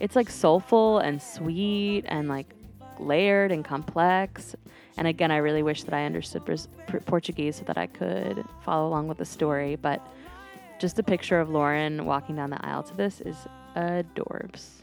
it's 0.00 0.16
like 0.16 0.28
soulful 0.28 0.98
and 0.98 1.22
sweet 1.22 2.02
and 2.06 2.28
like 2.28 2.52
layered 2.98 3.52
and 3.52 3.64
complex. 3.64 4.56
And 4.96 5.06
again, 5.06 5.30
I 5.30 5.38
really 5.38 5.62
wish 5.62 5.84
that 5.84 5.94
I 5.94 6.04
understood 6.04 6.42
Portuguese 7.06 7.56
so 7.56 7.64
that 7.64 7.78
I 7.78 7.86
could 7.86 8.44
follow 8.62 8.88
along 8.88 9.08
with 9.08 9.18
the 9.18 9.24
story. 9.24 9.76
But 9.76 10.06
just 10.78 10.98
a 10.98 11.02
picture 11.02 11.40
of 11.40 11.50
Lauren 11.50 12.06
walking 12.06 12.36
down 12.36 12.50
the 12.50 12.64
aisle 12.66 12.82
to 12.84 12.96
this 12.96 13.20
is 13.20 13.36
adorbs. 13.76 14.82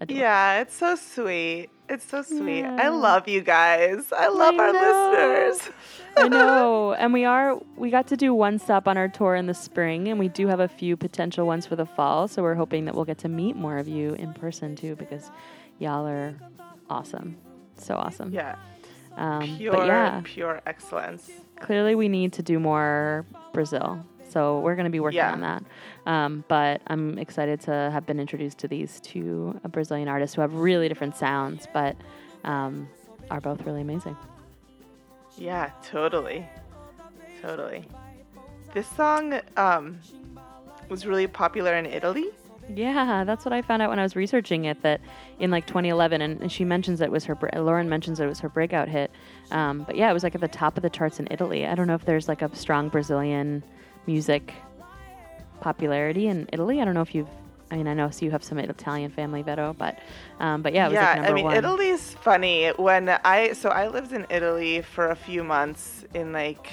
Adorbs. 0.00 0.16
Yeah, 0.16 0.60
it's 0.60 0.74
so 0.74 0.96
sweet. 0.96 1.68
It's 1.88 2.04
so 2.04 2.22
sweet. 2.22 2.60
Yeah. 2.60 2.76
I 2.80 2.88
love 2.88 3.28
you 3.28 3.40
guys. 3.40 4.12
I 4.16 4.28
love 4.28 4.54
I 4.54 4.58
our 4.58 4.72
know. 4.72 5.50
listeners. 5.50 5.74
I 6.16 6.28
know. 6.28 6.96
And 6.98 7.12
we 7.12 7.24
are 7.24 7.58
we 7.76 7.90
got 7.90 8.06
to 8.08 8.16
do 8.16 8.34
one 8.34 8.58
stop 8.58 8.86
on 8.86 8.96
our 8.96 9.08
tour 9.08 9.34
in 9.34 9.46
the 9.46 9.54
spring 9.54 10.08
and 10.08 10.18
we 10.18 10.28
do 10.28 10.46
have 10.46 10.60
a 10.60 10.68
few 10.68 10.96
potential 10.96 11.46
ones 11.46 11.66
for 11.66 11.74
the 11.74 11.86
fall. 11.86 12.28
So 12.28 12.42
we're 12.42 12.54
hoping 12.54 12.84
that 12.84 12.94
we'll 12.94 13.04
get 13.04 13.18
to 13.18 13.28
meet 13.28 13.56
more 13.56 13.78
of 13.78 13.88
you 13.88 14.14
in 14.14 14.32
person 14.34 14.76
too 14.76 14.94
because 14.96 15.30
y'all 15.78 16.06
are 16.06 16.34
awesome. 16.90 17.36
So 17.76 17.96
awesome. 17.96 18.32
Yeah, 18.32 18.56
Um, 19.16 19.56
pure, 19.56 19.72
but 19.72 19.86
yeah, 19.86 20.20
pure 20.24 20.60
excellence. 20.66 21.30
clearly 21.60 21.94
we 21.94 22.08
need 22.08 22.32
to 22.34 22.42
do 22.42 22.58
more 22.58 23.24
Brazil. 23.52 24.04
So 24.30 24.60
we're 24.60 24.74
going 24.76 24.84
to 24.86 24.90
be 24.90 25.00
working 25.00 25.18
Yeah. 25.18 25.32
on 25.32 25.40
that. 25.40 25.62
Um, 26.06 26.44
but 26.48 26.80
I'm 26.86 27.18
excited 27.18 27.60
to 27.62 27.90
have 27.92 28.06
been 28.06 28.18
introduced 28.18 28.56
to 28.58 28.68
these 28.68 28.98
two 29.00 29.60
uh, 29.62 29.68
Brazilian 29.68 30.08
artists 30.08 30.34
who 30.34 30.40
have 30.40 30.54
really 30.54 30.88
different 30.88 31.16
sounds, 31.16 31.68
but 31.74 31.94
um, 32.44 32.88
are 33.30 33.40
both 33.42 33.62
really 33.66 33.82
amazing. 33.82 34.16
Yeah, 35.36 35.70
totally. 35.82 36.46
Totally. 37.42 37.84
This 38.72 38.86
song 38.88 39.38
um, 39.58 39.98
was 40.88 41.06
really 41.06 41.26
popular 41.26 41.74
in 41.74 41.84
Italy. 41.84 42.26
Yeah, 42.76 43.24
that's 43.24 43.44
what 43.44 43.52
I 43.52 43.62
found 43.62 43.82
out 43.82 43.90
when 43.90 43.98
I 43.98 44.02
was 44.02 44.16
researching 44.16 44.64
it. 44.64 44.82
That 44.82 45.00
in 45.38 45.50
like 45.50 45.66
2011, 45.66 46.20
and, 46.20 46.40
and 46.40 46.52
she 46.52 46.64
mentions 46.64 46.98
that 46.98 47.06
it 47.06 47.12
was 47.12 47.24
her. 47.24 47.38
Lauren 47.54 47.88
mentions 47.88 48.20
it 48.20 48.26
was 48.26 48.40
her 48.40 48.48
breakout 48.48 48.88
hit. 48.88 49.10
Um, 49.50 49.84
but 49.84 49.96
yeah, 49.96 50.10
it 50.10 50.14
was 50.14 50.22
like 50.22 50.34
at 50.34 50.40
the 50.40 50.48
top 50.48 50.76
of 50.76 50.82
the 50.82 50.90
charts 50.90 51.20
in 51.20 51.28
Italy. 51.30 51.66
I 51.66 51.74
don't 51.74 51.86
know 51.86 51.94
if 51.94 52.04
there's 52.04 52.28
like 52.28 52.42
a 52.42 52.54
strong 52.54 52.88
Brazilian 52.88 53.62
music 54.06 54.54
popularity 55.60 56.28
in 56.28 56.48
Italy. 56.52 56.80
I 56.80 56.84
don't 56.84 56.94
know 56.94 57.02
if 57.02 57.14
you've. 57.14 57.28
I 57.70 57.76
mean, 57.76 57.88
I 57.88 57.94
know 57.94 58.10
so 58.10 58.26
you 58.26 58.30
have 58.32 58.44
some 58.44 58.58
Italian 58.58 59.10
family, 59.10 59.40
Vero, 59.40 59.74
but 59.78 59.98
um, 60.40 60.60
but 60.60 60.74
yeah, 60.74 60.86
it 60.86 60.88
was 60.90 60.94
yeah, 60.94 61.06
like 61.06 61.16
number 61.16 61.30
I 61.30 61.34
mean, 61.34 61.44
one. 61.46 61.56
Italy's 61.56 62.14
funny. 62.20 62.68
When 62.76 63.08
I 63.08 63.52
so 63.54 63.70
I 63.70 63.88
lived 63.88 64.12
in 64.12 64.26
Italy 64.28 64.82
for 64.82 65.08
a 65.08 65.16
few 65.16 65.42
months 65.42 66.04
in 66.12 66.32
like 66.32 66.70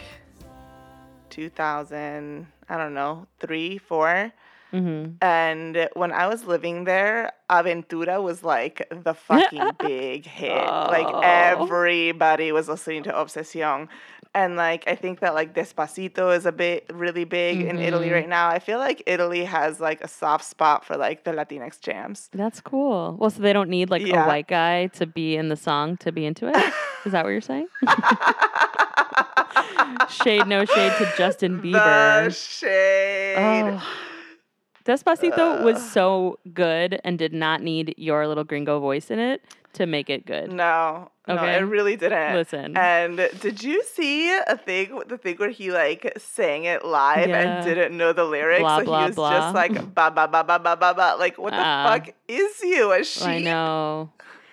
2000, 1.29 2.47
I 2.67 2.77
don't 2.77 2.93
know, 2.93 3.27
three, 3.39 3.77
four. 3.77 4.33
Hmm 4.71 5.05
And 5.21 5.89
when 5.93 6.11
I 6.11 6.27
was 6.27 6.45
living 6.45 6.83
there, 6.83 7.31
Aventura 7.49 8.21
was 8.21 8.43
like 8.43 8.87
the 8.91 9.13
fucking 9.13 9.71
big 9.79 10.25
hit. 10.25 10.65
Like 10.65 11.07
Oh. 11.07 11.21
everybody 11.23 12.51
was 12.51 12.67
listening 12.69 13.03
to 13.03 13.19
Obsession. 13.19 13.89
And 14.35 14.55
like 14.55 14.83
I 14.87 14.93
think 14.93 15.21
that 15.21 15.33
like 15.33 15.55
Despacito 15.55 16.35
is 16.37 16.45
a 16.45 16.51
bit 16.51 16.85
really 16.93 17.23
big 17.23 17.61
in 17.61 17.79
Italy 17.79 18.09
Mhm. 18.09 18.13
right 18.13 18.29
now. 18.29 18.47
I 18.49 18.59
feel 18.59 18.77
like 18.77 19.01
Italy 19.07 19.43
has 19.43 19.79
like 19.79 20.01
a 20.01 20.07
soft 20.07 20.45
spot 20.45 20.85
for 20.85 20.97
like 20.97 21.23
the 21.23 21.31
Latinx 21.31 21.81
jams. 21.81 22.29
That's 22.31 22.61
cool. 22.61 23.17
Well, 23.19 23.31
so 23.31 23.41
they 23.41 23.53
don't 23.53 23.71
need 23.71 23.89
like 23.89 24.05
Yeah. 24.05 24.25
a 24.25 24.27
white 24.27 24.47
guy 24.47 24.85
to 24.99 25.07
be 25.07 25.35
in 25.35 25.49
the 25.49 25.55
song 25.55 25.97
to 25.97 26.11
be 26.11 26.27
into 26.27 26.47
it. 26.47 26.55
Is 27.05 27.11
that 27.13 27.23
what 27.25 27.31
you're 27.31 27.41
saying? 27.41 27.67
shade, 30.09 30.47
no 30.47 30.65
shade 30.65 30.91
to 30.99 31.11
Justin 31.17 31.61
Bieber. 31.61 32.25
The 32.25 32.31
shade. 32.31 33.35
Oh. 33.37 33.81
Despacito 34.89 35.63
was 35.63 35.77
so 35.91 36.39
good 36.51 36.99
and 37.03 37.19
did 37.19 37.31
not 37.31 37.61
need 37.61 37.93
your 37.97 38.27
little 38.27 38.43
gringo 38.43 38.79
voice 38.79 39.11
in 39.11 39.19
it 39.19 39.43
to 39.73 39.85
make 39.85 40.09
it 40.09 40.25
good. 40.25 40.51
No, 40.51 41.11
no, 41.27 41.35
Okay. 41.35 41.57
it 41.57 41.61
really 41.61 41.95
didn't. 41.95 42.33
Listen. 42.33 42.75
And 42.75 43.17
did 43.39 43.61
you 43.61 43.83
see 43.83 44.31
a 44.35 44.57
thing, 44.57 44.99
the 45.07 45.19
thing 45.19 45.35
where 45.37 45.51
he 45.51 45.71
like 45.71 46.11
sang 46.17 46.63
it 46.63 46.83
live 46.83 47.29
Yeah. 47.29 47.37
and 47.59 47.63
didn't 47.65 47.95
know 47.95 48.13
the 48.13 48.23
lyrics? 48.23 48.61
Blah, 48.61 48.79
so 48.79 48.85
blah, 48.85 48.99
he 49.01 49.05
was 49.07 49.15
blah. 49.15 49.29
just 49.39 49.53
like 49.53 49.73
ba 49.93 50.09
ba 50.09 50.27
ba 50.27 50.43
ba 50.43 50.57
ba 50.57 50.75
ba 50.75 50.93
ba. 50.95 51.15
Like, 51.19 51.37
what 51.37 51.51
the 51.53 51.61
Ah. 51.61 51.85
fuck 51.93 52.09
is 52.27 52.59
you? 52.63 52.91
A 52.91 53.03
sheep? 53.03 53.27
I 53.27 53.37
know. 53.37 54.09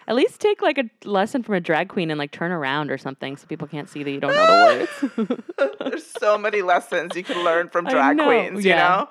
At 0.07 0.16
least 0.16 0.38
take 0.38 0.61
like 0.61 0.77
a 0.77 0.85
lesson 1.09 1.42
from 1.42 1.55
a 1.55 1.61
drag 1.61 1.88
queen 1.88 2.11
and 2.11 2.18
like 2.18 2.31
turn 2.31 2.53
around 2.53 2.90
or 2.90 2.99
something 2.99 3.38
so 3.38 3.46
people 3.46 3.66
can't 3.68 3.88
see 3.88 4.03
that 4.03 4.11
you 4.11 4.20
don't 4.20 4.37
know 4.37 4.87
the 5.16 5.25
words. 5.57 5.77
There's 5.81 6.07
so 6.07 6.37
many 6.37 6.61
lessons 6.61 7.16
you 7.16 7.25
can 7.25 7.42
learn 7.42 7.70
from 7.70 7.87
drag 7.94 8.18
queens, 8.18 8.66
you 8.66 8.75
know? 8.75 9.09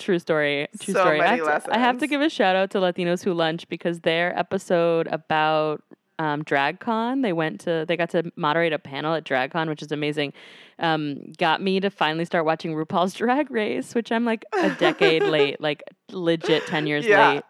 True 0.00 0.18
story. 0.18 0.66
True 0.80 0.94
So 0.94 1.00
story. 1.00 1.20
I 1.20 1.36
have, 1.36 1.64
to, 1.64 1.74
I 1.74 1.78
have 1.78 1.98
to 1.98 2.06
give 2.08 2.20
a 2.20 2.28
shout 2.28 2.56
out 2.56 2.70
to 2.70 2.78
Latinos 2.78 3.22
Who 3.22 3.32
Lunch 3.34 3.68
because 3.68 4.00
their 4.00 4.36
episode 4.36 5.06
about 5.08 5.82
um, 6.18 6.42
DragCon, 6.42 7.22
they 7.22 7.32
went 7.32 7.60
to, 7.60 7.84
they 7.86 7.96
got 7.96 8.10
to 8.10 8.32
moderate 8.36 8.72
a 8.72 8.78
panel 8.78 9.14
at 9.14 9.24
DragCon, 9.24 9.68
which 9.68 9.82
is 9.82 9.92
amazing. 9.92 10.32
Um, 10.78 11.32
got 11.38 11.62
me 11.62 11.80
to 11.80 11.90
finally 11.90 12.24
start 12.24 12.44
watching 12.44 12.72
RuPaul's 12.74 13.14
Drag 13.20 13.50
Race, 13.50 13.94
which 13.94 14.10
I'm 14.10 14.24
like 14.24 14.44
a 14.52 14.70
decade 14.70 15.22
late, 15.36 15.60
like 15.60 15.82
legit 16.10 16.66
ten 16.66 16.86
years 16.86 17.06
Yeah. 17.06 17.30
late. 17.34 17.42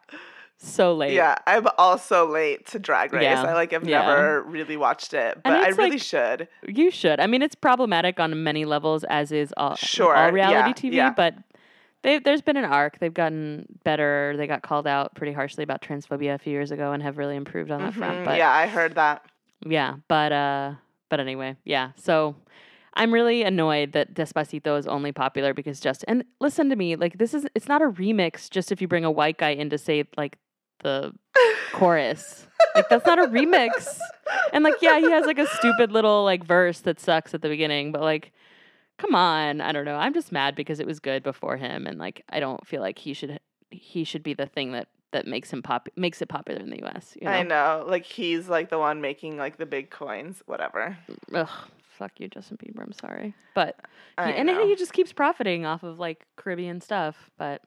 so 0.58 0.94
late. 0.94 1.14
Yeah, 1.14 1.36
I'm 1.46 1.66
also 1.78 2.28
late 2.30 2.66
to 2.68 2.78
Drag 2.78 3.12
Race. 3.12 3.22
Yeah, 3.22 3.42
I 3.44 3.54
like 3.54 3.72
have 3.72 3.88
yeah. 3.88 4.06
never 4.06 4.42
really 4.42 4.76
watched 4.76 5.14
it, 5.14 5.38
but 5.42 5.52
I 5.52 5.68
really 5.68 5.90
like, 5.92 6.00
should. 6.02 6.48
You 6.66 6.90
should. 6.90 7.18
I 7.18 7.26
mean, 7.26 7.42
it's 7.42 7.54
problematic 7.54 8.20
on 8.20 8.42
many 8.42 8.64
levels, 8.64 9.02
as 9.04 9.32
is 9.32 9.54
all, 9.56 9.74
Sure, 9.76 10.14
all 10.14 10.30
reality 10.30 10.90
TV. 10.90 11.16
But 11.16 11.34
they, 12.02 12.18
there's 12.18 12.40
been 12.42 12.56
an 12.56 12.64
arc. 12.64 12.98
They've 12.98 13.12
gotten 13.12 13.66
better. 13.84 14.34
They 14.36 14.46
got 14.46 14.62
called 14.62 14.86
out 14.86 15.14
pretty 15.14 15.32
harshly 15.32 15.64
about 15.64 15.82
transphobia 15.82 16.34
a 16.34 16.38
few 16.38 16.52
years 16.52 16.70
ago 16.70 16.92
and 16.92 17.02
have 17.02 17.18
really 17.18 17.36
improved 17.36 17.70
on 17.70 17.80
that 17.82 17.94
front. 17.94 18.18
Mhm, 18.20 18.24
But 18.24 18.38
yeah, 18.38 18.50
I 18.52 18.66
heard 18.66 18.94
that. 18.94 19.24
yeah, 19.66 19.96
but 20.08 20.32
uh, 20.32 20.72
but 21.10 21.20
anyway, 21.20 21.56
yeah. 21.64 21.90
So 21.96 22.36
I'm 22.94 23.12
really 23.12 23.42
annoyed 23.42 23.92
that 23.92 24.14
Despacito 24.14 24.78
is 24.78 24.86
only 24.86 25.12
popular 25.12 25.52
because 25.54 25.78
just 25.80 26.04
and 26.08 26.24
listen 26.40 26.70
to 26.70 26.76
me, 26.76 26.96
like 26.96 27.18
this 27.18 27.34
is 27.34 27.46
it's 27.54 27.68
not 27.68 27.82
a 27.82 27.86
remix 27.90 28.48
just 28.50 28.72
if 28.72 28.80
you 28.80 28.88
bring 28.88 29.04
a 29.04 29.10
white 29.10 29.36
guy 29.38 29.50
in 29.50 29.68
to 29.70 29.78
say 29.78 30.04
like 30.16 30.38
the 30.82 31.12
chorus. 31.72 32.46
Like 32.74 32.88
that's 32.88 33.06
not 33.06 33.18
a 33.18 33.26
remix. 33.26 33.98
And 34.52 34.64
like 34.64 34.80
yeah, 34.80 34.98
he 34.98 35.10
has 35.10 35.26
like 35.26 35.38
a 35.38 35.46
stupid 35.46 35.92
little 35.92 36.24
like 36.24 36.44
verse 36.44 36.80
that 36.80 36.98
sucks 37.00 37.34
at 37.34 37.42
the 37.42 37.48
beginning, 37.48 37.92
but 37.92 38.00
like 38.00 38.32
come 39.00 39.14
on, 39.14 39.60
I 39.60 39.72
don't 39.72 39.84
know. 39.84 39.96
I'm 39.96 40.12
just 40.12 40.30
mad 40.30 40.54
because 40.54 40.78
it 40.78 40.86
was 40.86 41.00
good 41.00 41.22
before 41.22 41.56
him 41.56 41.86
and 41.86 41.98
like 41.98 42.22
I 42.28 42.38
don't 42.38 42.66
feel 42.66 42.80
like 42.82 42.98
he 42.98 43.14
should 43.14 43.40
he 43.70 44.04
should 44.04 44.22
be 44.22 44.34
the 44.34 44.46
thing 44.46 44.72
that 44.72 44.88
that 45.12 45.26
makes 45.26 45.52
him 45.52 45.62
pop 45.62 45.88
makes 45.96 46.20
it 46.22 46.28
popular 46.28 46.60
in 46.60 46.70
the 46.70 46.84
US, 46.84 47.16
you 47.20 47.26
know. 47.26 47.32
I 47.32 47.42
know. 47.42 47.84
Like 47.86 48.04
he's 48.04 48.48
like 48.48 48.68
the 48.68 48.78
one 48.78 49.00
making 49.00 49.36
like 49.38 49.56
the 49.56 49.66
big 49.66 49.90
coins, 49.90 50.42
whatever. 50.46 50.96
Ugh, 51.34 51.48
fuck 51.98 52.12
you, 52.20 52.28
Justin 52.28 52.58
Bieber. 52.58 52.82
I'm 52.82 52.92
sorry, 52.92 53.34
but 53.54 53.76
he, 54.18 54.30
and 54.32 54.48
he 54.50 54.76
just 54.76 54.92
keeps 54.92 55.12
profiting 55.12 55.64
off 55.64 55.82
of 55.82 55.98
like 55.98 56.26
Caribbean 56.36 56.80
stuff. 56.80 57.30
But 57.38 57.62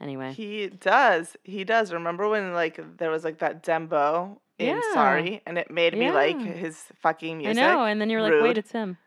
anyway, 0.00 0.32
He 0.32 0.68
does. 0.68 1.36
He 1.42 1.64
does. 1.64 1.92
Remember 1.92 2.28
when 2.28 2.52
like 2.54 2.80
there 2.98 3.10
was 3.10 3.24
like 3.24 3.38
that 3.40 3.62
dembow 3.64 4.38
in 4.58 4.76
Yeah. 4.76 4.80
Sorry, 4.94 5.42
and 5.46 5.58
it 5.58 5.70
made 5.70 5.98
me 5.98 6.10
like 6.12 6.40
his 6.40 6.80
fucking 7.02 7.38
music. 7.38 7.58
I 7.58 7.60
know. 7.60 7.84
And 7.84 8.00
then 8.00 8.08
you're 8.08 8.22
like, 8.22 8.32
Rude. 8.32 8.44
wait, 8.44 8.58
it's 8.58 8.72
him. 8.72 8.98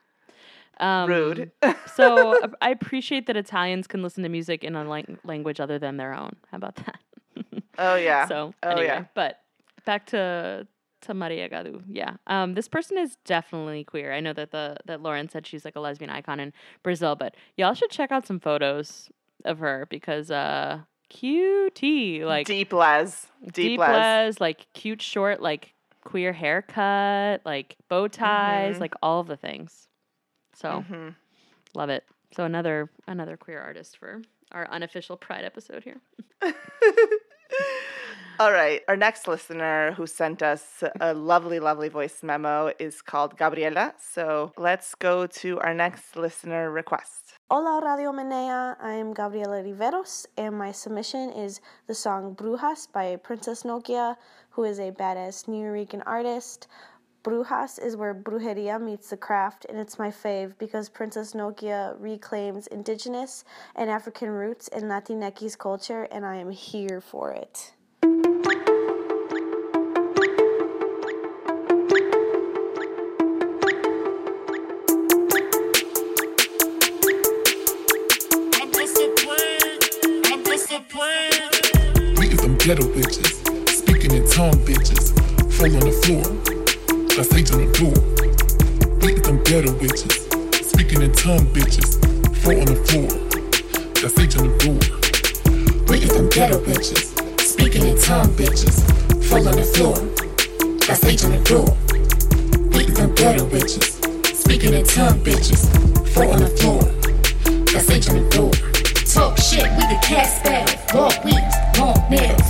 Um, 0.79 1.09
Rude. 1.09 1.51
so 1.95 2.37
I 2.61 2.69
appreciate 2.69 3.25
that 3.27 3.35
Italians 3.37 3.87
can 3.87 4.01
listen 4.03 4.23
to 4.23 4.29
music 4.29 4.63
in 4.63 4.75
a 4.75 4.83
lang- 4.83 5.17
language 5.23 5.59
other 5.59 5.79
than 5.79 5.97
their 5.97 6.13
own. 6.13 6.35
How 6.51 6.57
about 6.57 6.75
that? 6.77 6.99
Oh 7.79 7.95
yeah. 7.95 8.25
So 8.27 8.53
Oh, 8.63 8.69
anyway, 8.69 8.87
yeah. 8.87 9.05
but 9.13 9.39
back 9.85 10.07
to 10.07 10.65
to 11.01 11.13
Maria 11.13 11.47
Gadu. 11.47 11.83
Yeah. 11.87 12.15
Um, 12.25 12.55
this 12.55 12.67
person 12.67 12.97
is 12.97 13.17
definitely 13.23 13.83
queer. 13.83 14.11
I 14.13 14.19
know 14.19 14.33
that 14.33 14.49
the 14.49 14.77
that 14.85 15.01
Lauren 15.01 15.29
said 15.29 15.45
she's 15.45 15.63
like 15.63 15.75
a 15.75 15.79
lesbian 15.79 16.09
icon 16.09 16.39
in 16.39 16.53
Brazil, 16.81 17.15
but 17.15 17.35
y'all 17.55 17.75
should 17.75 17.91
check 17.91 18.11
out 18.11 18.25
some 18.25 18.39
photos 18.39 19.09
of 19.45 19.59
her 19.59 19.85
because 19.91 20.31
uh 20.31 20.79
QT 21.13 22.23
like 22.25 22.47
deep 22.47 22.73
les. 22.73 23.27
Deep, 23.43 23.53
deep 23.53 23.79
les. 23.79 23.87
les, 24.27 24.39
like 24.41 24.65
cute 24.73 25.01
short, 25.01 25.39
like 25.41 25.73
queer 26.03 26.33
haircut, 26.33 27.41
like 27.45 27.75
bow 27.89 28.07
ties, 28.07 28.77
Mhm. 28.77 28.81
like 28.81 28.93
all 29.03 29.19
of 29.19 29.27
the 29.27 29.37
things. 29.37 29.87
So 30.57 30.83
Mhm. 30.89 31.15
love 31.75 31.89
it. 31.89 32.03
So 32.35 32.43
another 32.43 32.89
another 33.05 33.37
queer 33.37 33.61
artist 33.61 33.97
for 33.97 34.21
our 34.51 34.67
unofficial 34.69 35.15
Pride 35.17 35.45
episode 35.45 35.83
here. 35.83 36.01
All 38.39 38.51
right. 38.51 38.81
Our 38.87 38.95
next 38.97 39.27
listener 39.27 39.93
who 39.93 40.05
sent 40.05 40.43
us 40.43 40.83
a 41.01 41.13
lovely, 41.13 41.59
lovely 41.59 41.89
voice 41.89 42.21
memo 42.21 42.71
is 42.77 43.01
called 43.01 43.35
Gabriela. 43.37 43.95
So 43.97 44.51
let's 44.57 44.93
go 44.93 45.25
to 45.41 45.59
our 45.61 45.73
next 45.73 46.15
listener 46.15 46.69
request. 46.69 47.33
Hola 47.49 47.81
Radio 47.81 48.11
Menea, 48.11 48.75
I'm 48.81 49.13
Gabriela 49.13 49.63
Riveros, 49.63 50.27
and 50.37 50.53
my 50.55 50.71
submission 50.71 51.31
is 51.31 51.61
the 51.87 51.95
song 51.95 52.35
Brujas 52.35 52.91
by 52.91 53.15
Princess 53.15 53.63
Nokia, 53.63 54.17
who 54.51 54.65
is 54.65 54.79
a 54.79 54.91
badass 54.91 55.47
New 55.47 55.71
Rican 55.71 56.03
artist. 56.03 56.67
Brujas 57.27 57.77
is 57.77 57.97
where 57.97 58.15
brujeria 58.15 58.81
meets 58.81 59.09
the 59.09 59.17
craft, 59.17 59.65
and 59.67 59.77
it's 59.77 59.99
my 59.99 60.07
fave 60.07 60.57
because 60.57 60.87
Princess 60.87 61.33
Nokia 61.33 61.93
reclaims 61.99 62.67
indigenous 62.67 63.43
and 63.75 63.89
African 63.89 64.29
roots 64.29 64.69
in 64.69 64.83
Latinx 64.83 65.57
culture, 65.57 66.03
and 66.09 66.25
I 66.25 66.37
am 66.37 66.49
here 66.51 67.01
for 67.01 67.33
it. 67.33 67.73
Ghetto 82.59 82.83
bitches, 82.83 83.69
speaking 83.69 84.11
in 84.11 84.29
tongue 84.29 84.51
bitches, 84.65 85.13
fall 85.53 85.73
on 85.73 85.79
the 85.79 85.91
floor, 86.03 86.56
got 87.17 87.25
sage 87.25 87.51
on 87.51 87.65
the 87.65 87.71
door. 87.73 87.97
We 89.01 89.13
is 89.13 89.23
them 89.23 89.41
ghetto 89.41 89.73
bitches, 89.73 90.13
speaking 90.63 91.01
in 91.01 91.11
tongue 91.13 91.47
bitches, 91.49 91.97
fall 92.43 92.59
on 92.59 92.69
the 92.69 92.77
floor, 92.85 93.09
got 93.97 94.11
sage 94.11 94.37
on 94.37 94.45
the 94.45 94.53
door. 94.61 94.77
We 95.89 95.97
is 95.97 96.13
them 96.13 96.29
ghetto 96.29 96.59
bitches, 96.61 97.41
speaking 97.41 97.87
in 97.87 97.97
tongue 97.97 98.29
bitches, 98.37 98.77
fall 99.25 99.47
on 99.47 99.55
the 99.55 99.63
floor, 99.63 99.95
sage 100.93 101.25
on 101.25 101.31
the 101.31 101.41
door. 101.41 101.65
We 102.77 102.85
is 102.85 102.93
them 102.93 103.15
ghetto 103.15 103.49
bitches, 103.49 103.97
speaking 104.35 104.75
in 104.75 104.85
tongue 104.85 105.17
bitches, 105.25 105.65
fall 106.13 106.29
on 106.29 106.41
the 106.41 106.53
floor, 106.61 106.83
sage 107.81 108.09
on 108.09 108.21
the 108.21 108.29
door. 108.29 108.53
Talk 109.09 109.39
shit, 109.39 109.65
we 109.73 109.81
the 109.89 109.97
cat 110.05 110.29
spell. 110.29 110.69
Walk 110.93 111.23
weeds, 111.23 111.55
long 111.79 111.97
nails, 112.11 112.45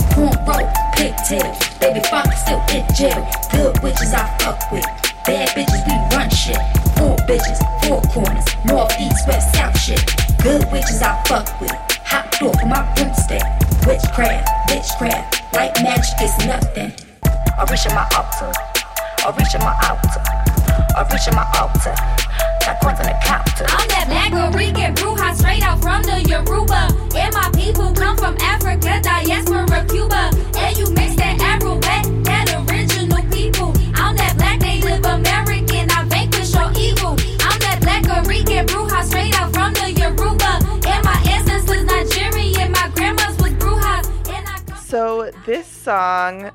cornrow, 0.48 0.94
pigtails. 0.94 1.58
Baby 1.78 2.00
father 2.08 2.32
still 2.32 2.60
in 2.72 2.84
jail. 2.94 3.28
Good 3.52 3.82
witches 3.82 4.12
I 4.14 4.26
fuck 4.38 4.70
with. 4.72 4.84
Bad 5.26 5.48
bitches, 5.50 5.84
we 5.86 6.16
run 6.16 6.30
shit. 6.30 6.56
Four 6.96 7.16
bitches, 7.28 7.58
four 7.84 8.00
corners. 8.12 8.44
North, 8.64 8.92
east, 9.00 9.26
west, 9.28 9.54
south 9.54 9.78
shit. 9.78 10.00
Good 10.42 10.64
witches 10.72 11.02
I 11.02 11.22
fuck 11.24 11.60
with. 11.60 11.72
Hot 12.04 12.30
door 12.40 12.52
for 12.54 12.66
my 12.66 12.82
broomstick. 12.94 13.42
Witchcraft, 13.86 14.48
witchcraft. 14.70 15.54
White 15.54 15.74
magic 15.82 16.20
is 16.22 16.36
nothing. 16.46 16.92
I 17.24 17.64
reach 17.70 17.86
in 17.86 17.94
my 17.94 18.08
altar. 18.16 18.52
I 19.24 19.34
reach 19.36 19.54
in 19.54 19.60
my 19.60 19.76
altar. 19.88 20.22
I 20.96 21.06
reach 21.12 21.28
in 21.28 21.34
my 21.34 21.46
altar. 21.58 22.17
Got 22.68 22.80
coins 22.82 23.00
on 23.00 23.06
the 23.06 23.16
counter. 23.24 23.64
I'm 23.66 23.88
that 23.88 24.06
black 24.12 24.54
Rican 24.54 24.94
bruja 24.94 25.34
straight 25.34 25.62
out 25.64 25.80
from 25.80 26.02
the 26.02 26.20
Yoruba. 26.28 26.92
And 27.16 27.32
my 27.32 27.48
people 27.56 27.94
come 27.94 28.14
from 28.18 28.36
Africa, 28.42 29.00
diaspora, 29.02 29.86
Cuba. 29.88 30.28
And 30.52 30.76
you 30.76 30.84
mix 30.92 31.16
that 31.16 31.40
Afro-Wet, 31.40 32.04
that 32.28 32.44
original 32.68 33.24
people. 33.32 33.72
I'm 33.96 34.14
that 34.16 34.36
black 34.36 34.60
Native 34.60 35.00
American, 35.02 35.88
I 35.90 36.04
vanquish 36.12 36.52
your 36.52 36.68
evil. 36.76 37.16
I'm 37.40 37.56
that 37.64 37.78
black 37.80 38.04
Rican 38.28 38.66
bruja 38.66 39.02
straight 39.02 39.32
out 39.40 39.48
from 39.54 39.72
the 39.72 39.88
Yoruba. 39.90 40.60
And 40.92 41.04
my 41.08 41.16
ancestors 41.24 41.84
Nigerian, 41.88 42.70
my 42.72 42.92
grandma's 42.94 43.32
was 43.40 43.52
brujas. 43.56 44.04
And 44.28 44.44
I 44.46 44.76
So 44.76 45.30
this 45.46 45.66
song, 45.66 46.50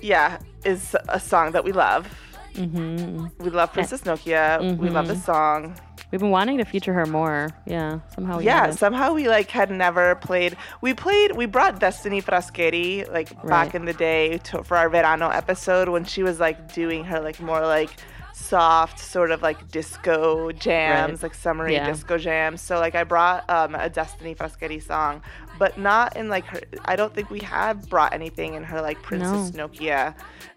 yeah, 0.00 0.38
is 0.64 0.96
a 1.08 1.20
song 1.20 1.52
that 1.52 1.62
we 1.62 1.70
love. 1.70 2.08
Mm-hmm. 2.54 3.26
We 3.44 3.50
love 3.50 3.72
Princess 3.72 4.02
Nokia. 4.02 4.76
We 4.78 4.90
love 4.90 5.08
the 5.08 5.14
Mhm. 5.14 5.24
song. 5.24 5.74
We've 6.10 6.20
been 6.20 6.30
wanting 6.30 6.58
to 6.58 6.64
feature 6.66 6.92
her 6.92 7.06
more. 7.06 7.48
Yeah, 7.64 8.00
somehow 8.14 8.38
we 8.38 8.44
yeah, 8.44 8.70
somehow 8.72 9.14
we 9.14 9.28
like 9.28 9.50
had 9.50 9.70
never 9.70 10.14
played. 10.16 10.56
We 10.82 10.92
played. 10.92 11.34
We 11.36 11.46
brought 11.46 11.78
Destiny 11.80 12.20
Frasqueri 12.20 13.10
like 13.10 13.30
Right. 13.42 13.48
back 13.48 13.74
in 13.74 13.86
the 13.86 13.94
day 13.94 14.38
to, 14.44 14.62
for 14.62 14.76
our 14.76 14.90
Verano 14.90 15.30
episode 15.30 15.88
when 15.88 16.04
she 16.04 16.22
was 16.22 16.38
like 16.38 16.72
doing 16.74 17.04
her 17.04 17.18
like 17.20 17.40
more 17.40 17.62
like 17.62 17.90
soft 18.32 18.98
sort 18.98 19.30
of 19.30 19.42
like 19.42 19.70
disco 19.70 20.52
jams, 20.52 21.22
Right. 21.22 21.30
like 21.30 21.34
summery 21.34 21.74
Yeah. 21.74 21.86
disco 21.86 22.18
jams. 22.18 22.60
So 22.60 22.78
like 22.78 22.94
I 22.94 23.04
brought 23.04 23.48
um, 23.50 23.74
a 23.74 23.88
Destiny 23.88 24.34
Frasqueri 24.34 24.82
song, 24.82 25.22
but 25.58 25.78
not 25.78 26.16
in 26.16 26.28
like 26.28 26.44
her. 26.46 26.60
I 26.84 26.96
don't 26.96 27.14
think 27.14 27.30
we 27.30 27.40
have 27.40 27.88
brought 27.88 28.12
anything 28.12 28.54
in 28.54 28.64
her 28.64 28.80
like 28.80 29.00
Princess 29.02 29.50
Nokia 29.52 30.14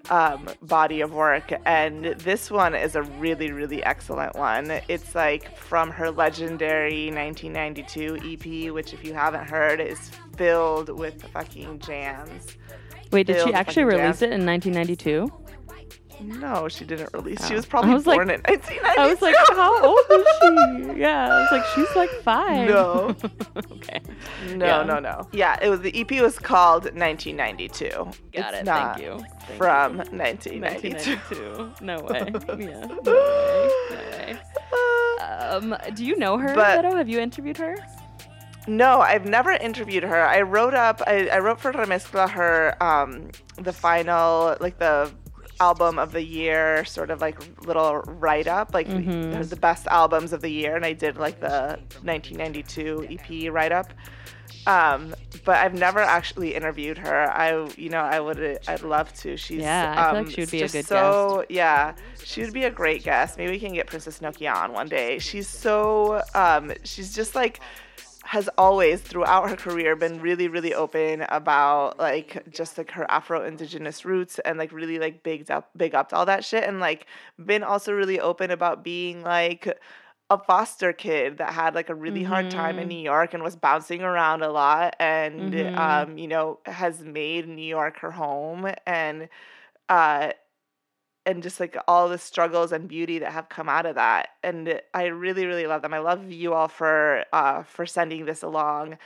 um, 0.09 0.47
body 0.61 1.01
of 1.01 1.13
work. 1.13 1.51
And 1.65 2.05
this 2.05 2.49
one 2.51 2.75
is 2.75 2.95
a 2.95 3.01
really, 3.03 3.51
really 3.51 3.83
excellent 3.83 4.35
one. 4.35 4.71
It's 4.87 5.15
like 5.15 5.57
from 5.57 5.89
her 5.91 6.11
legendary 6.11 7.11
1992 7.11 8.17
EP, 8.67 8.73
which, 8.73 8.93
if 8.93 9.03
you 9.03 9.13
haven't 9.13 9.49
heard, 9.49 9.79
is 9.79 10.11
filled 10.37 10.89
with 10.89 11.23
fucking 11.33 11.79
jams. 11.79 12.47
Wait, 13.11 13.27
did 13.27 13.41
she 13.43 13.53
actually 13.53 13.83
release 13.83 14.19
jams. 14.19 14.21
it 14.23 14.31
in 14.31 14.45
1992? 14.45 15.31
No, 16.21 16.67
she 16.69 16.85
didn't 16.85 17.09
release. 17.13 17.45
She 17.47 17.53
Oh. 17.53 17.57
was 17.57 17.65
probably 17.65 17.91
I 17.91 17.93
was 17.95 18.07
like- 18.07 18.17
born 18.17 18.29
in 18.29 18.41
1992. 18.41 19.01
I 19.01 19.07
was 19.07 19.21
like, 19.21 19.35
how 19.49 19.83
old 19.83 19.99
is 20.11 20.27
she? 20.93 20.99
Yeah, 21.01 21.27
I 21.27 21.39
was 21.41 21.51
like, 21.51 21.65
she's 21.75 21.95
like 21.95 22.09
five. 22.23 22.69
No. 22.69 23.15
okay. 23.71 24.01
No, 24.55 24.65
Yeah. 24.65 24.83
no, 24.83 24.99
no. 24.99 25.27
Yeah, 25.33 25.57
it 25.61 25.69
was 25.69 25.81
the 25.81 25.93
EP 25.99 26.21
was 26.21 26.39
called 26.39 26.85
1992. 26.85 27.89
Got 27.89 28.13
it's 28.33 28.61
it, 28.61 28.65
thank 28.65 28.99
you. 29.01 29.17
Thank 29.47 29.57
from 29.57 29.93
you. 29.93 30.17
1992. 30.17 30.59
1992. 30.59 31.85
No 31.85 31.99
way. 31.99 32.31
Yeah. 32.65 32.85
No 32.85 33.11
way. 33.11 33.69
No 33.91 33.97
way. 33.97 34.37
Um, 35.49 35.75
do 35.93 36.05
you 36.05 36.15
know 36.17 36.37
her, 36.37 36.53
But- 36.55 36.81
Vero? 36.81 36.95
Have 36.95 37.09
you 37.09 37.19
interviewed 37.19 37.57
her? 37.57 37.75
No, 38.67 38.99
I've 38.99 39.25
never 39.25 39.51
interviewed 39.51 40.01
her. 40.03 40.25
I 40.25 40.41
wrote 40.41 40.73
up, 40.73 40.99
I, 41.05 41.27
I 41.27 41.37
wrote 41.37 41.59
for 41.59 41.71
Remezcla 41.71 42.27
her, 42.31 42.75
um, 42.83 43.29
the 43.57 43.71
final, 43.71 44.57
like 44.59 44.79
the 44.79 45.11
album 45.59 45.97
of 45.99 46.11
the 46.11 46.23
year, 46.23 46.83
sort 46.85 47.09
of 47.09 47.21
like 47.21 47.37
little 47.65 48.01
write 48.01 48.47
up, 48.47 48.73
like 48.73 48.87
Mhm. 48.87 49.49
the 49.49 49.55
best 49.55 49.87
albums 49.87 50.33
of 50.33 50.41
the 50.41 50.49
year, 50.49 50.75
and 50.75 50.85
I 50.85 50.93
did 50.93 51.17
like 51.17 51.39
the 51.39 51.79
1992 52.03 53.07
EP 53.09 53.49
write 53.49 53.71
up. 53.71 53.93
Um, 54.67 55.15
but 55.43 55.57
I've 55.57 55.75
never 55.75 55.99
actually 55.99 56.55
interviewed 56.55 56.97
her. 56.97 57.31
I, 57.31 57.67
you 57.77 57.89
know, 57.89 57.99
I 58.01 58.19
would, 58.19 58.57
I'd 58.67 58.81
love 58.81 59.13
to. 59.21 59.37
She's, 59.37 59.61
Yeah, 59.61 59.91
I 59.91 60.09
feel 60.11 60.19
um, 60.19 60.25
like 60.25 60.33
she 60.35 60.41
would 60.41 60.51
be 60.51 60.57
a 60.57 60.61
just 60.61 60.73
good 60.73 60.85
so, 60.85 61.45
yeah, 61.49 61.93
she 62.23 62.41
would 62.41 62.53
be 62.53 62.63
a 62.63 62.71
great 62.71 63.03
guest. 63.03 63.37
Maybe 63.37 63.51
we 63.51 63.59
can 63.59 63.73
get 63.73 63.85
Princess 63.85 64.19
Nokia 64.19 64.55
on 64.55 64.73
one 64.73 64.87
day. 64.87 65.19
She's 65.19 65.47
so, 65.47 66.23
um, 66.33 66.71
she's 66.83 67.13
just 67.13 67.35
like, 67.35 67.59
has 68.25 68.49
always 68.57 69.01
throughout 69.01 69.49
her 69.49 69.55
career 69.55 69.95
been 69.95 70.19
really 70.19 70.47
really 70.47 70.73
open 70.73 71.25
about 71.29 71.99
like 71.99 72.43
just 72.49 72.77
like 72.77 72.91
her 72.91 73.05
afro 73.09 73.45
indigenous 73.45 74.03
roots 74.03 74.39
and 74.39 74.57
like 74.57 74.71
really 74.71 74.97
like 74.99 75.23
big 75.23 75.49
up 75.51 75.69
big 75.77 75.93
up 75.95 76.09
to 76.09 76.15
all 76.15 76.25
that 76.25 76.43
shit 76.43 76.63
and 76.63 76.79
like 76.79 77.05
been 77.45 77.63
also 77.63 77.93
really 77.93 78.19
open 78.19 78.51
about 78.51 78.83
being 78.83 79.21
like 79.21 79.77
a 80.31 80.39
foster 80.39 80.91
kid 80.91 81.37
that 81.37 81.53
had 81.53 81.75
like 81.75 81.89
a 81.89 81.95
really 81.95 82.23
hard 82.23 82.49
time 82.49 82.79
in 82.79 82.87
Mhm. 82.87 82.89
New 82.89 83.03
York 83.03 83.33
and 83.35 83.43
was 83.43 83.55
bouncing 83.55 84.01
around 84.01 84.41
a 84.41 84.49
lot 84.51 84.95
and 84.99 85.53
Mhm. 85.53 85.79
um 85.79 86.17
you 86.17 86.27
know 86.27 86.59
has 86.65 87.01
made 87.01 87.47
New 87.47 87.61
York 87.67 87.99
her 87.99 88.11
home 88.11 88.71
and 88.87 89.29
uh 89.89 90.31
and 91.25 91.43
just 91.43 91.59
like 91.59 91.75
all 91.87 92.07
the 92.09 92.17
struggles 92.17 92.71
and 92.71 92.87
beauty 92.87 93.19
that 93.19 93.31
have 93.31 93.49
come 93.49 93.67
out 93.69 93.85
of 93.85 93.95
that 93.95 94.29
and 94.43 94.81
i 94.93 95.05
really 95.05 95.45
really 95.45 95.67
love 95.67 95.81
them. 95.81 95.93
I 95.93 95.99
love 95.99 96.31
you 96.31 96.53
all 96.53 96.67
for 96.67 97.25
uh 97.33 97.63
for 97.63 97.85
sending 97.85 98.25
this 98.25 98.43
along 98.43 98.97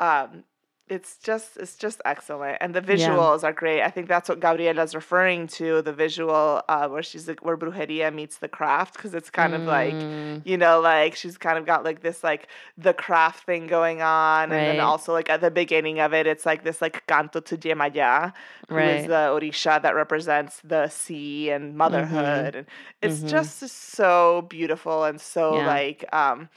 um 0.00 0.44
it's 0.88 1.16
just 1.16 1.56
it's 1.56 1.76
just 1.76 2.02
excellent 2.04 2.58
and 2.60 2.74
the 2.74 2.82
Yeah. 2.86 3.08
visuals 3.08 3.42
are 3.42 3.54
great 3.54 3.80
i 3.82 3.88
think 3.88 4.06
that's 4.06 4.28
what 4.28 4.38
gabriela's 4.38 4.94
referring 4.94 5.46
to 5.46 5.80
the 5.80 5.94
visual 5.94 6.60
uh 6.68 6.86
where 6.88 7.02
she's 7.02 7.26
like 7.26 7.42
where 7.42 7.56
brujeria 7.56 8.12
meets 8.12 8.36
the 8.38 8.48
craft 8.48 8.92
because 8.94 9.14
it's 9.14 9.30
kind 9.30 9.54
of 9.54 9.64
like 9.64 9.94
Mm. 9.94 10.42
you 10.44 10.58
know 10.58 10.80
like 10.80 11.14
she's 11.16 11.38
kind 11.38 11.56
of 11.56 11.64
got 11.64 11.84
like 11.84 12.02
this 12.02 12.22
like 12.22 12.48
the 12.76 12.92
craft 12.92 13.46
thing 13.46 13.66
going 13.66 14.02
on 14.02 14.52
and 14.52 14.68
then 14.68 14.80
also 14.80 15.12
like 15.14 15.30
at 15.30 15.40
the 15.40 15.50
beginning 15.50 16.00
of 16.00 16.12
it 16.12 16.26
it's 16.26 16.44
like 16.44 16.64
this 16.64 16.82
like 16.82 17.06
canto 17.06 17.40
to 17.40 17.56
Yemaya 17.56 18.34
who 18.68 18.76
is 18.76 19.06
Right. 19.06 19.08
the 19.08 19.22
orisha 19.36 19.80
that 19.80 19.94
represents 19.94 20.60
the 20.64 20.88
sea 20.88 21.48
and 21.48 21.76
motherhood 21.78 22.54
and 22.56 22.66
it's 23.00 23.20
Mhm. 23.22 23.28
just 23.30 23.60
so 23.68 24.42
beautiful 24.50 25.04
and 25.04 25.18
so 25.18 25.56
Yeah. 25.56 25.66
like 25.66 26.04
um 26.12 26.50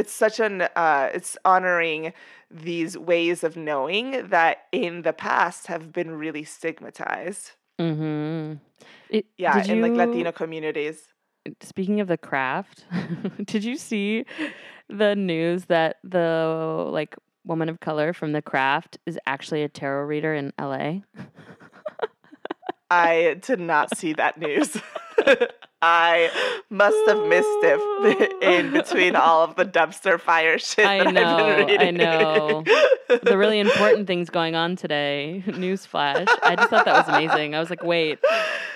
it's 0.00 0.12
such 0.12 0.40
an 0.40 0.62
uh 0.76 1.10
it's 1.12 1.36
honoring 1.44 2.12
these 2.50 2.98
ways 2.98 3.44
of 3.44 3.56
knowing 3.56 4.28
that 4.28 4.64
in 4.72 5.02
the 5.02 5.12
past 5.12 5.66
have 5.66 5.92
been 5.92 6.10
really 6.10 6.44
stigmatized 6.44 7.52
Mm-hmm. 7.78 8.56
It, 9.08 9.26
yeah 9.38 9.64
in 9.64 9.80
like 9.80 9.92
latino 9.92 10.32
communities 10.32 11.10
Speaking 11.62 12.00
of 12.00 12.08
the 12.08 12.18
craft, 12.18 12.84
did 13.44 13.64
you 13.64 13.76
see 13.76 14.26
the 14.88 15.16
news 15.16 15.64
that 15.66 15.96
the 16.04 16.86
like 16.90 17.16
woman 17.44 17.68
of 17.70 17.80
color 17.80 18.12
from 18.12 18.32
the 18.32 18.42
craft 18.42 18.98
is 19.06 19.18
actually 19.26 19.62
a 19.62 19.68
tarot 19.68 20.04
reader 20.04 20.34
in 20.34 20.52
LA? 20.60 21.00
I 22.90 23.38
did 23.40 23.60
not 23.60 23.96
see 23.96 24.12
that 24.14 24.38
news. 24.38 24.76
I 25.82 26.30
must 26.68 26.96
have 27.08 27.26
missed 27.26 27.48
it 27.62 28.32
in 28.42 28.70
between 28.72 29.16
all 29.16 29.42
of 29.44 29.56
the 29.56 29.64
dumpster 29.64 30.20
fire 30.20 30.58
shit. 30.58 30.84
I 30.86 30.98
that 30.98 31.06
I've 31.08 31.14
know, 31.14 31.56
been 31.56 31.66
reading. 31.66 31.80
I 31.80 31.90
know. 31.90 32.64
the 33.22 33.38
really 33.38 33.58
important 33.66 34.06
things 34.06 34.28
going 34.30 34.54
on 34.54 34.76
today. 34.76 35.42
Newsflash. 35.46 36.26
I 36.42 36.56
just 36.56 36.70
thought 36.70 36.84
that 36.84 37.06
was 37.06 37.08
amazing. 37.14 37.54
I 37.54 37.60
was 37.60 37.70
like, 37.70 37.82
wait, 37.82 38.18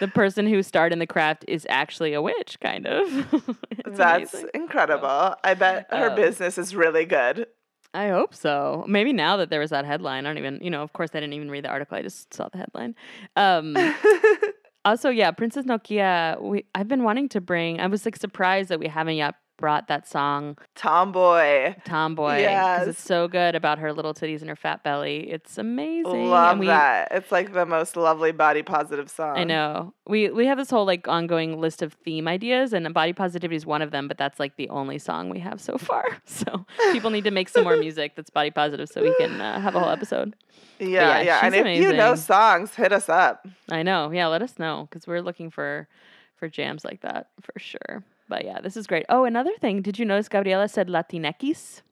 the 0.01 0.09
person 0.09 0.47
who 0.47 0.63
starred 0.63 0.93
in 0.93 0.99
the 0.99 1.07
craft 1.07 1.45
is 1.47 1.67
actually 1.69 2.15
a 2.15 2.23
witch, 2.23 2.59
kind 2.61 2.87
of. 2.87 3.57
That's 3.85 4.33
amazing. 4.35 4.49
incredible. 4.55 5.35
I 5.45 5.55
bet 5.55 5.87
her 5.91 6.11
Um, 6.11 6.17
business 6.17 6.57
is 6.59 6.75
really 6.75 7.05
good. 7.05 7.47
I 7.93 8.09
hope 8.09 8.35
so. 8.35 8.85
Maybe 8.89 9.13
now 9.13 9.37
that 9.37 9.51
there 9.51 9.61
was 9.61 9.71
that 9.71 9.85
headline, 9.85 10.27
I 10.27 10.31
don't 10.31 10.39
even, 10.39 10.59
you 10.63 10.71
know, 10.71 10.83
of 10.83 10.93
course 10.95 11.11
I 11.15 11.21
didn't 11.21 11.35
even 11.35 11.49
read 11.51 11.65
the 11.65 11.69
article. 11.69 11.97
I 11.97 12.03
just 12.03 12.33
saw 12.35 12.49
the 12.49 12.59
headline. 12.59 12.97
Um, 13.37 13.77
also, 14.85 15.09
yeah, 15.11 15.31
Princess 15.31 15.65
Nokia. 15.65 16.41
We 16.41 16.65
I've 16.75 16.89
been 16.89 17.05
wanting 17.05 17.29
to 17.31 17.41
bring. 17.41 17.81
I 17.81 17.87
was 17.87 18.05
like 18.05 18.17
surprised 18.17 18.69
that 18.69 18.81
we 18.81 18.89
haven't 18.89 19.17
yet 19.17 19.35
brought 19.57 19.89
that 19.89 20.07
song 20.09 20.57
Tomboy. 20.75 21.75
Tomboy 21.85 22.37
because 22.37 22.43
Yes. 22.43 22.87
it's 22.89 23.03
so 23.03 23.29
good 23.29 23.55
about 23.55 23.79
her 23.79 23.93
little 23.93 24.15
titties 24.15 24.41
and 24.41 24.49
her 24.49 24.57
fat 24.57 24.83
belly. 24.83 25.31
It's 25.31 25.59
amazing. 25.59 26.29
Love 26.29 26.59
we, 26.59 26.67
that. 26.67 27.09
It's 27.13 27.31
like 27.31 27.53
the 27.53 27.67
most 27.67 27.97
lovely 27.97 28.33
body 28.33 28.63
positive 28.63 29.09
song. 29.11 29.39
I 29.39 29.45
know. 29.45 29.95
We 30.07 30.31
we 30.31 30.47
have 30.47 30.59
this 30.59 30.71
whole 30.71 30.85
like 30.85 31.07
ongoing 31.09 31.61
list 31.61 31.83
of 31.83 31.93
theme 32.05 32.27
ideas 32.29 32.73
and 32.73 32.93
body 32.93 33.13
positivity 33.13 33.57
is 33.57 33.67
one 33.67 33.83
of 33.83 33.91
them, 33.91 34.09
but 34.09 34.19
that's 34.19 34.39
like 34.41 34.57
the 34.57 34.69
only 34.71 34.99
song 34.99 35.29
we 35.31 35.39
have 35.41 35.61
so 35.61 35.79
far. 35.79 36.05
So 36.25 36.67
people 36.93 37.11
need 37.11 37.25
to 37.25 37.31
make 37.31 37.49
some 37.49 37.65
more 37.65 37.77
music 37.77 38.17
that's 38.17 38.31
body 38.31 38.51
positive 38.51 38.89
so 38.89 39.03
we 39.03 39.15
can 39.17 39.41
uh, 39.41 39.61
have 39.61 39.75
a 39.75 39.81
whole 39.81 39.91
episode. 39.91 40.35
Yeah, 40.79 40.89
yeah, 40.89 41.21
yeah. 41.23 41.41
And 41.43 41.55
if 41.55 41.67
she's 41.67 41.81
you 41.85 41.93
know 41.93 42.15
songs, 42.15 42.75
hit 42.75 42.93
us 42.93 43.09
up. 43.09 43.47
I 43.71 43.83
know. 43.83 44.11
Yeah, 44.11 44.27
let 44.27 44.43
us 44.43 44.59
know 44.59 44.87
because 44.91 45.07
we're 45.07 45.21
looking 45.23 45.51
for 45.51 45.89
for 46.37 46.49
jams 46.49 46.85
like 46.85 47.03
that 47.03 47.29
for 47.41 47.59
sure. 47.59 48.05
But 48.29 48.45
yeah, 48.45 48.61
this 48.61 48.77
is 48.77 48.87
great. 48.87 49.05
Oh, 49.09 49.25
another 49.25 49.53
thing. 49.61 49.83
Did 49.83 49.99
you 49.99 50.05
notice 50.05 50.29
Gabriela 50.29 50.69
said 50.69 50.89
Latinx? 50.89 51.83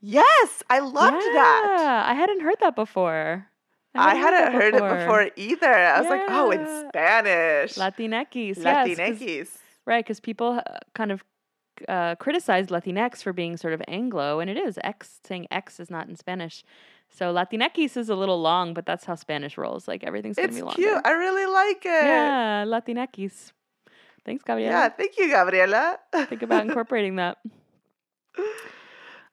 Yes, 0.00 0.62
I 0.68 0.80
loved 0.80 1.16
that. 1.16 1.76
Yeah, 1.78 2.02
I 2.06 2.14
hadn't 2.14 2.40
heard 2.40 2.56
that 2.60 2.74
before. 2.74 3.46
I 3.94 4.14
hadn't 4.16 4.52
that 4.52 4.52
heard 4.52 4.74
it 4.74 4.80
before 4.82 5.30
either. 5.36 5.72
I 5.72 6.00
was 6.00 6.08
like, 6.10 6.22
oh, 6.28 6.50
in 6.50 6.60
Yeah. 6.60 6.88
Spanish. 6.88 7.74
Latinx. 7.76 8.56
yes, 8.64 9.18
'cause-. 9.18 9.58
Right, 9.84 10.04
because 10.04 10.18
people 10.18 10.60
uh, 10.66 10.78
kind 10.94 11.12
of 11.12 11.22
uh, 11.88 12.14
criticize 12.16 12.68
Latinx 12.68 13.22
for 13.22 13.32
being 13.32 13.56
sort 13.56 13.74
of 13.74 13.82
Anglo, 13.86 14.40
and 14.40 14.48
it 14.50 14.56
is. 14.56 14.78
X 14.82 15.20
saying 15.24 15.46
X 15.50 15.78
is 15.78 15.90
not 15.90 16.08
in 16.08 16.16
Spanish. 16.16 16.64
So 17.10 17.32
Latinx 17.32 17.96
is 17.96 18.08
a 18.08 18.14
little 18.16 18.40
long, 18.40 18.72
but 18.74 18.86
that's 18.86 19.04
how 19.04 19.14
Spanish 19.14 19.58
rolls. 19.58 19.86
Like 19.86 20.02
everything's 20.04 20.36
gonna 20.36 20.48
It's 20.48 20.56
be 20.56 20.62
longer. 20.62 20.76
cute. 20.82 21.00
I 21.04 21.10
really 21.12 21.46
like 21.46 21.84
it. 21.84 22.04
Yeah, 22.06 22.64
Latinx. 22.66 23.52
Thanks, 24.24 24.44
Gabriela. 24.44 24.70
Yeah, 24.70 24.88
thank 24.88 25.16
you, 25.18 25.28
Gabriela. 25.30 25.98
Think 26.26 26.42
about 26.42 26.66
incorporating 26.66 27.16
that. 27.16 27.38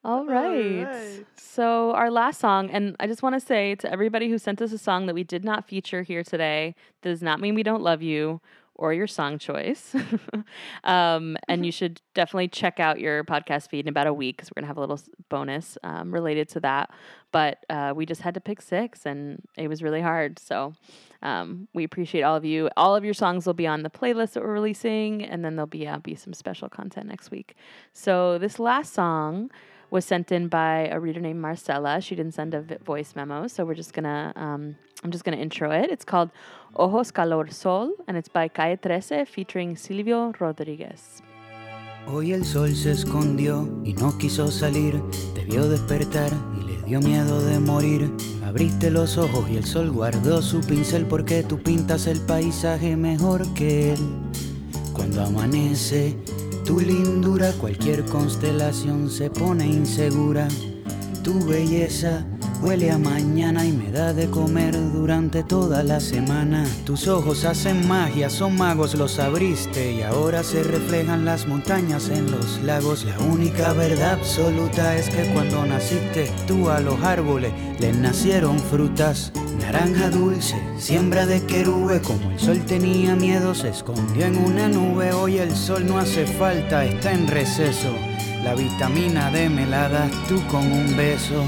All 0.03 0.25
right. 0.25 0.85
right. 0.85 1.25
So, 1.37 1.91
our 1.91 2.09
last 2.09 2.39
song, 2.39 2.69
and 2.71 2.95
I 2.99 3.07
just 3.07 3.21
want 3.21 3.35
to 3.35 3.39
say 3.39 3.75
to 3.75 3.91
everybody 3.91 4.29
who 4.29 4.37
sent 4.37 4.61
us 4.61 4.71
a 4.71 4.77
song 4.77 5.07
that 5.07 5.13
we 5.13 5.23
did 5.23 5.43
not 5.43 5.67
feature 5.67 6.03
here 6.03 6.23
today, 6.23 6.73
does 7.01 7.21
not 7.21 7.39
mean 7.39 7.53
we 7.53 7.63
don't 7.63 7.83
love 7.83 8.01
you 8.01 8.39
or 8.79 8.93
your 8.93 9.07
song 9.07 9.37
choice. 9.37 9.93
um, 10.85 11.35
and 11.49 11.65
you 11.65 11.71
should 11.71 12.01
definitely 12.13 12.47
check 12.47 12.79
out 12.79 12.97
your 12.97 13.25
podcast 13.25 13.69
feed 13.69 13.85
in 13.85 13.89
about 13.89 14.07
a 14.07 14.13
week 14.13 14.37
because 14.37 14.49
we're 14.49 14.61
going 14.61 14.63
to 14.63 14.67
have 14.67 14.77
a 14.77 14.79
little 14.79 14.99
bonus 15.27 15.77
um, 15.83 16.13
related 16.13 16.47
to 16.47 16.61
that. 16.61 16.89
But 17.33 17.65
uh, 17.69 17.91
we 17.93 18.05
just 18.05 18.21
had 18.21 18.33
to 18.35 18.39
pick 18.39 18.61
six, 18.61 19.05
and 19.05 19.41
it 19.57 19.67
was 19.67 19.83
really 19.83 20.01
hard. 20.01 20.39
So, 20.39 20.73
um, 21.21 21.67
we 21.73 21.83
appreciate 21.83 22.23
all 22.23 22.37
of 22.37 22.45
you. 22.45 22.69
All 22.77 22.95
of 22.95 23.03
your 23.03 23.13
songs 23.13 23.45
will 23.45 23.53
be 23.53 23.67
on 23.67 23.83
the 23.83 23.89
playlist 23.89 24.31
that 24.31 24.43
we're 24.43 24.53
releasing, 24.53 25.23
and 25.25 25.43
then 25.43 25.57
there'll 25.57 25.67
be 25.67 25.85
uh, 25.85 25.99
be 25.99 26.15
some 26.15 26.33
special 26.33 26.69
content 26.69 27.07
next 27.07 27.31
week. 27.31 27.55
So 27.91 28.37
this 28.37 28.59
last 28.59 28.93
song 28.93 29.51
was 29.91 30.05
sent 30.05 30.31
in 30.31 30.47
by 30.47 30.87
a 30.87 30.99
reader 30.99 31.19
named 31.19 31.41
Marcella. 31.41 32.01
She 32.01 32.15
didn't 32.15 32.33
send 32.33 32.53
a 32.53 32.61
voice 32.83 33.15
memo, 33.15 33.47
so 33.47 33.65
we're 33.65 33.75
just 33.75 33.93
gonna 33.93 34.33
um, 34.35 34.75
I'm 35.03 35.11
just 35.11 35.23
gonna 35.23 35.37
intro 35.37 35.71
it. 35.71 35.89
It's 35.91 36.05
called 36.05 36.29
Ojos 36.75 37.11
Calor 37.11 37.51
Sol, 37.51 37.93
and 38.07 38.17
it's 38.17 38.29
by 38.29 38.47
Calle 38.47 38.77
13 38.77 39.25
featuring 39.25 39.75
Silvio 39.75 40.33
Rodriguez. 40.39 41.21
Hoy 42.07 42.33
el 42.33 42.43
sol 42.43 42.75
se 42.75 42.91
escondió 42.91 43.69
y 43.83 43.93
no 43.93 44.17
quiso 44.17 44.49
salir, 44.49 44.99
te 45.35 45.45
vio 45.45 45.69
despertar 45.69 46.31
y 46.57 46.63
le 46.63 46.81
dio 46.83 46.99
miedo 47.01 47.39
de 47.45 47.59
morir. 47.59 48.11
Abriste 48.45 48.89
los 48.89 49.17
ojos 49.17 49.47
y 49.49 49.57
el 49.57 49.65
sol 49.65 49.91
guardó 49.91 50.41
su 50.41 50.61
pincel 50.61 51.05
porque 51.05 51.43
tú 51.43 51.61
pintas 51.61 52.07
el 52.07 52.19
paisaje 52.21 52.95
mejor 52.95 53.53
que 53.53 53.93
él. 53.93 53.99
Cuando 54.91 55.21
amanece, 55.21 56.17
tu 56.69 56.79
lindura, 56.79 57.51
cualquier 57.53 58.05
constelación 58.05 59.09
se 59.09 59.31
pone 59.31 59.65
insegura. 59.65 60.47
Tu 61.23 61.43
belleza 61.43 62.23
huele 62.61 62.91
a 62.91 62.97
mañana 62.97 63.65
y 63.65 63.71
me 63.71 63.91
da 63.91 64.13
de 64.13 64.29
comer 64.29 64.75
durante 64.91 65.43
toda 65.43 65.83
la 65.83 65.99
semana. 65.99 66.65
Tus 66.85 67.07
ojos 67.07 67.45
hacen 67.45 67.87
magia, 67.87 68.29
son 68.29 68.57
magos, 68.57 68.95
los 68.95 69.19
abriste 69.19 69.93
y 69.93 70.01
ahora 70.01 70.43
se 70.43 70.63
reflejan 70.63 71.25
las 71.25 71.47
montañas 71.47 72.09
en 72.09 72.29
los 72.31 72.61
lagos. 72.63 73.05
La 73.05 73.19
única 73.19 73.73
verdad 73.73 74.13
absoluta 74.13 74.97
es 74.97 75.09
que 75.09 75.31
cuando 75.33 75.65
naciste 75.65 76.31
tú 76.47 76.69
a 76.69 76.79
los 76.79 77.01
árboles 77.01 77.51
les 77.79 77.95
nacieron 77.95 78.59
frutas. 78.59 79.31
Naranja 79.59 80.09
dulce, 80.09 80.55
siembra 80.77 81.25
de 81.25 81.45
querube, 81.45 82.01
como 82.01 82.31
el 82.31 82.39
sol 82.39 82.59
tenía 82.65 83.15
miedo, 83.15 83.53
se 83.53 83.69
escondió 83.69 84.25
en 84.25 84.37
una 84.37 84.67
nube. 84.67 85.11
Hoy 85.11 85.37
el 85.37 85.55
sol 85.55 85.85
no 85.85 85.97
hace 85.99 86.25
falta, 86.25 86.85
está 86.85 87.11
en 87.11 87.27
receso. 87.27 87.93
La 88.43 88.55
vitamina 88.55 89.29
D 89.31 89.49
me 89.49 89.65
tú 90.27 90.41
con 90.47 90.71
un 90.71 90.95
beso. 90.95 91.43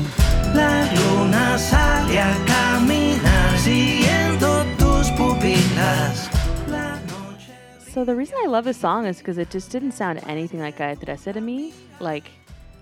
La 0.54 0.84
luna 0.93 1.58
sale 1.58 2.20
a 2.20 2.34
caminar 2.45 3.58
siguiendo 3.58 4.66
tus 4.78 5.10
pupilas. 5.12 6.30
So 7.93 8.06
the 8.06 8.16
reason 8.16 8.38
I 8.43 8.47
love 8.47 8.64
this 8.66 8.78
song 8.78 9.06
is 9.06 9.18
because 9.18 9.38
it 9.38 9.49
just 9.49 9.70
didn't 9.72 9.91
sound 9.91 10.22
anything 10.26 10.60
like 10.62 10.78
Calle 10.78 10.95
Trece 10.95 11.34
to 11.34 11.41
me. 11.41 11.74
Like, 11.99 12.32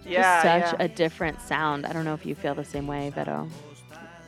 Yeah, 0.05 0.21
just 0.43 0.71
such 0.71 0.79
yeah. 0.79 0.85
a 0.85 0.87
different 0.87 1.41
sound. 1.41 1.85
I 1.85 1.93
don't 1.93 2.05
know 2.05 2.13
if 2.13 2.25
you 2.25 2.35
feel 2.35 2.53
the 2.55 2.63
same 2.63 2.85
way, 2.87 3.09
Vero. 3.09 3.47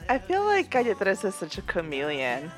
I 0.10 0.18
feel 0.18 0.44
like 0.44 0.70
Calle 0.72 0.96
Trece 0.96 1.24
is 1.26 1.36
such 1.36 1.58
a 1.58 1.62
chameleon. 1.62 2.52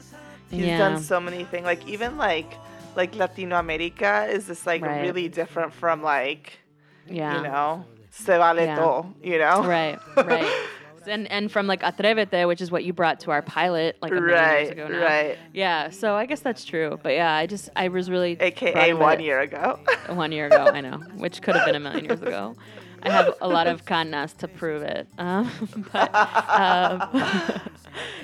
He's 0.50 0.66
Yeah. 0.66 0.78
done 0.78 1.02
so 1.02 1.20
many 1.20 1.44
things. 1.46 1.66
Like 1.66 1.86
even 1.88 2.18
like 2.18 2.54
like 2.96 3.16
Latino 3.16 3.58
America 3.58 4.28
is 4.30 4.48
just 4.48 4.66
like 4.68 4.82
Right. 4.84 5.02
really 5.02 5.28
different 5.28 5.74
from 5.74 6.02
like 6.04 6.60
Yeah. 7.08 7.38
you 7.38 7.44
know 7.44 7.86
Se 8.16 8.38
vale 8.38 8.64
Yeah. 8.66 8.76
todo, 8.76 9.14
you 9.24 9.40
know? 9.40 9.64
Right, 9.64 9.98
right. 10.16 10.46
and 11.08 11.30
and 11.32 11.52
from 11.52 11.66
like 11.68 11.82
Atrevete, 11.82 12.48
which 12.48 12.62
is 12.62 12.70
what 12.72 12.84
you 12.84 12.94
brought 12.94 13.20
to 13.22 13.32
our 13.32 13.42
pilot 13.42 13.98
like 14.04 14.12
a 14.12 14.16
million 14.22 14.30
years 14.30 14.40
Right, 14.70 14.72
ago 14.72 14.88
now. 14.88 15.04
right. 15.04 15.38
Yeah, 15.52 15.90
so 15.90 16.14
I 16.16 16.26
guess 16.28 16.40
that's 16.42 16.64
true. 16.64 17.00
But 17.02 17.14
yeah, 17.14 17.34
I 17.34 17.48
just 17.48 17.70
I 17.76 17.88
was 17.88 18.10
really 18.12 18.38
AKA 18.40 18.94
one 18.94 19.20
year 19.20 19.40
ago. 19.42 19.80
one 20.10 20.32
year 20.32 20.46
ago, 20.46 20.68
I 20.72 20.80
know, 20.82 20.98
which 21.18 21.42
could 21.42 21.56
have 21.56 21.66
been 21.66 21.76
a 21.76 21.80
million 21.80 22.06
years 22.06 22.22
ago. 22.22 22.56
I 23.02 23.10
have 23.10 23.34
a 23.42 23.48
lot 23.50 23.66
of 23.68 23.84
canas 23.86 24.34
to 24.36 24.48
prove 24.48 24.84
it. 24.84 25.08
Um, 25.18 25.50
but, 25.92 26.10
um, 26.14 27.60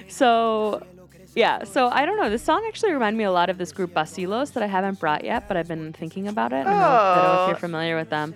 so, 0.08 0.82
yeah, 1.36 1.64
so 1.64 1.90
I 1.90 2.06
don't 2.06 2.18
know. 2.18 2.30
This 2.30 2.44
song 2.44 2.64
actually 2.68 2.94
reminded 2.94 3.18
me 3.18 3.24
a 3.26 3.32
lot 3.32 3.50
of 3.50 3.58
this 3.58 3.72
group 3.72 3.94
Basilos 3.94 4.54
that 4.54 4.64
I 4.64 4.68
haven't 4.68 5.00
brought 5.00 5.24
yet, 5.26 5.48
but 5.48 5.58
I've 5.58 5.68
been 5.68 5.92
thinking 5.94 6.28
about 6.28 6.54
it. 6.54 6.58
I 6.58 6.64
don't 6.64 6.80
know, 6.80 6.86
I 6.88 7.14
don't 7.16 7.24
know 7.24 7.34
if 7.34 7.40
Oh. 7.42 7.48
you're 7.48 7.56
familiar 7.58 7.98
with 7.98 8.10
them. 8.10 8.36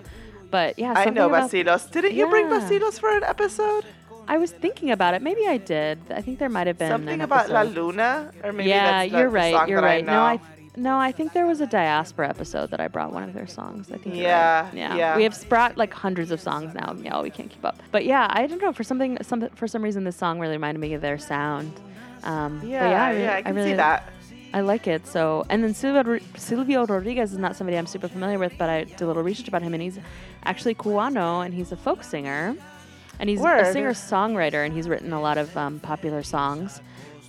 But 0.53 0.77
yeah, 0.77 0.93
I 0.95 1.09
know 1.09 1.29
Basilos. 1.29 1.89
Didn't 1.89 2.13
you 2.13 2.27
bring 2.27 2.47
Yeah. 2.47 2.59
Basilos 2.59 2.99
for 2.99 3.09
an 3.09 3.23
episode? 3.23 3.85
I 4.27 4.37
was 4.37 4.51
thinking 4.51 4.91
about 4.91 5.15
it. 5.15 5.23
Maybe 5.23 5.47
I 5.47 5.57
did. 5.57 5.97
I 6.11 6.21
think 6.21 6.37
there 6.37 6.47
might 6.47 6.67
have 6.67 6.77
been 6.77 6.91
Something 6.91 7.21
about 7.21 7.49
La. 7.49 7.63
Luna? 7.63 8.31
Or 8.43 8.53
maybe 8.53 8.69
yeah, 8.69 9.01
you're 9.01 9.29
right. 9.29 9.67
You're 9.67 9.81
that 9.81 9.87
I 9.87 9.95
right. 9.95 10.05
no, 10.05 10.21
I 10.21 10.39
no, 10.75 10.99
I 10.99 11.11
think 11.11 11.33
there 11.33 11.47
was 11.47 11.59
a 11.59 11.65
diaspora 11.65 12.29
episode 12.29 12.69
that 12.69 12.79
I 12.79 12.87
brought 12.87 13.11
one 13.11 13.23
of 13.23 13.33
their 13.33 13.47
songs. 13.47 13.91
I 13.91 13.97
think. 13.97 14.15
Yeah, 14.15 14.65
right. 14.65 14.73
yeah, 14.75 14.95
yeah. 14.95 15.17
We 15.17 15.23
have 15.23 15.35
brought 15.49 15.75
like 15.75 15.91
hundreds 15.91 16.29
of 16.29 16.39
songs 16.39 16.75
now. 16.75 16.95
Yeah, 17.01 17.19
we 17.23 17.31
can't 17.31 17.49
keep 17.49 17.65
up. 17.65 17.81
But 17.91 18.05
yeah, 18.05 18.27
I 18.29 18.45
don't 18.45 18.61
know. 18.61 18.73
For 18.73 18.83
something, 18.83 19.17
some 19.23 19.49
for 19.55 19.67
some 19.67 19.81
reason, 19.83 20.03
this 20.03 20.15
song 20.15 20.39
really 20.39 20.53
reminded 20.53 20.79
me 20.81 20.93
of 20.93 21.01
their 21.01 21.17
sound. 21.17 21.73
Um, 22.23 22.59
but 22.59 22.69
Yeah, 22.69 22.89
yeah, 22.89 23.03
I, 23.03 23.09
really, 23.09 23.23
yeah, 23.23 23.35
I 23.37 23.41
can 23.41 23.53
see 23.55 23.59
really, 23.61 23.73
that. 23.73 24.09
I 24.53 24.61
like 24.61 24.87
it. 24.87 25.07
So, 25.07 25.45
and 25.49 25.63
then 25.63 25.73
Silvio, 25.73 26.19
Silvio 26.37 26.85
Rodriguez 26.85 27.31
is 27.33 27.39
not 27.39 27.55
somebody 27.55 27.77
I'm 27.77 27.87
super 27.87 28.07
familiar 28.07 28.37
with, 28.37 28.53
but 28.57 28.69
I 28.69 28.83
did 28.83 29.01
a 29.01 29.07
little 29.07 29.23
research 29.23 29.47
about 29.47 29.63
him, 29.63 29.73
and 29.73 29.81
he's 29.81 29.97
actually 30.45 30.75
Cubano, 30.75 31.43
and 31.43 31.53
he's 31.53 31.71
a 31.71 31.75
folk 31.77 32.03
singer, 32.03 32.55
and 33.19 33.29
he's 33.29 33.39
a 33.41 33.71
singer 33.73 33.93
songwriter, 33.93 34.63
and 34.65 34.73
he's 34.73 34.87
written 34.87 35.11
a 35.11 35.19
lot 35.21 35.37
of 35.37 35.55
um, 35.57 35.79
popular 35.79 36.21
songs. 36.23 36.81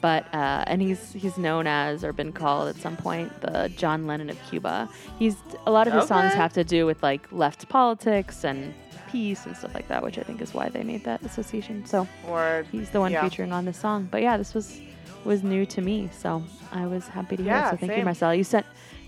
But 0.03 0.27
uh, 0.35 0.65
and 0.67 0.83
he's 0.83 1.15
he's 1.15 1.39
known 1.39 1.67
as 1.67 2.05
or 2.05 2.13
been 2.13 2.31
called 2.31 2.69
at 2.69 2.77
some 2.77 2.95
point 2.95 3.41
the 3.41 3.73
John 3.75 4.07
Lennon 4.07 4.29
of 4.29 4.39
Cuba. 4.51 4.87
He's 5.19 5.37
a 5.67 5.71
lot 5.71 5.89
of 5.89 5.95
his 5.95 6.07
songs 6.07 6.35
have 6.35 6.53
to 6.55 6.65
do 6.65 6.85
with 6.85 7.03
like 7.03 7.33
left 7.33 7.71
politics 7.71 8.45
and 8.45 8.75
peace 9.11 9.47
and 9.47 9.57
stuff 9.57 9.73
like 9.75 9.89
that, 9.89 10.03
which 10.03 10.19
I 10.19 10.23
think 10.23 10.43
is 10.43 10.53
why 10.53 10.69
they 10.69 10.83
made 10.83 11.05
that 11.05 11.23
association. 11.23 11.87
So 11.87 12.07
Word. 12.29 12.67
he's 12.71 12.91
the 12.91 13.01
one 13.01 13.13
Yeah. 13.13 13.23
featuring 13.23 13.51
on 13.51 13.65
this 13.65 13.79
song. 13.79 14.07
But 14.11 14.21
yeah, 14.21 14.37
this 14.37 14.53
was 14.53 14.79
was 15.25 15.43
new 15.43 15.65
to 15.67 15.81
me, 15.81 16.09
so 16.17 16.43
I 16.73 16.87
was 16.87 17.07
happy 17.09 17.37
to 17.37 17.43
hear. 17.43 17.53
Yeah, 17.53 17.69
it. 17.69 17.71
So 17.71 17.77
thank 17.77 17.93
you, 17.93 17.97
same. 17.97 18.05
Marcella. 18.05 18.35
You 18.35 18.45
sent 18.45 18.67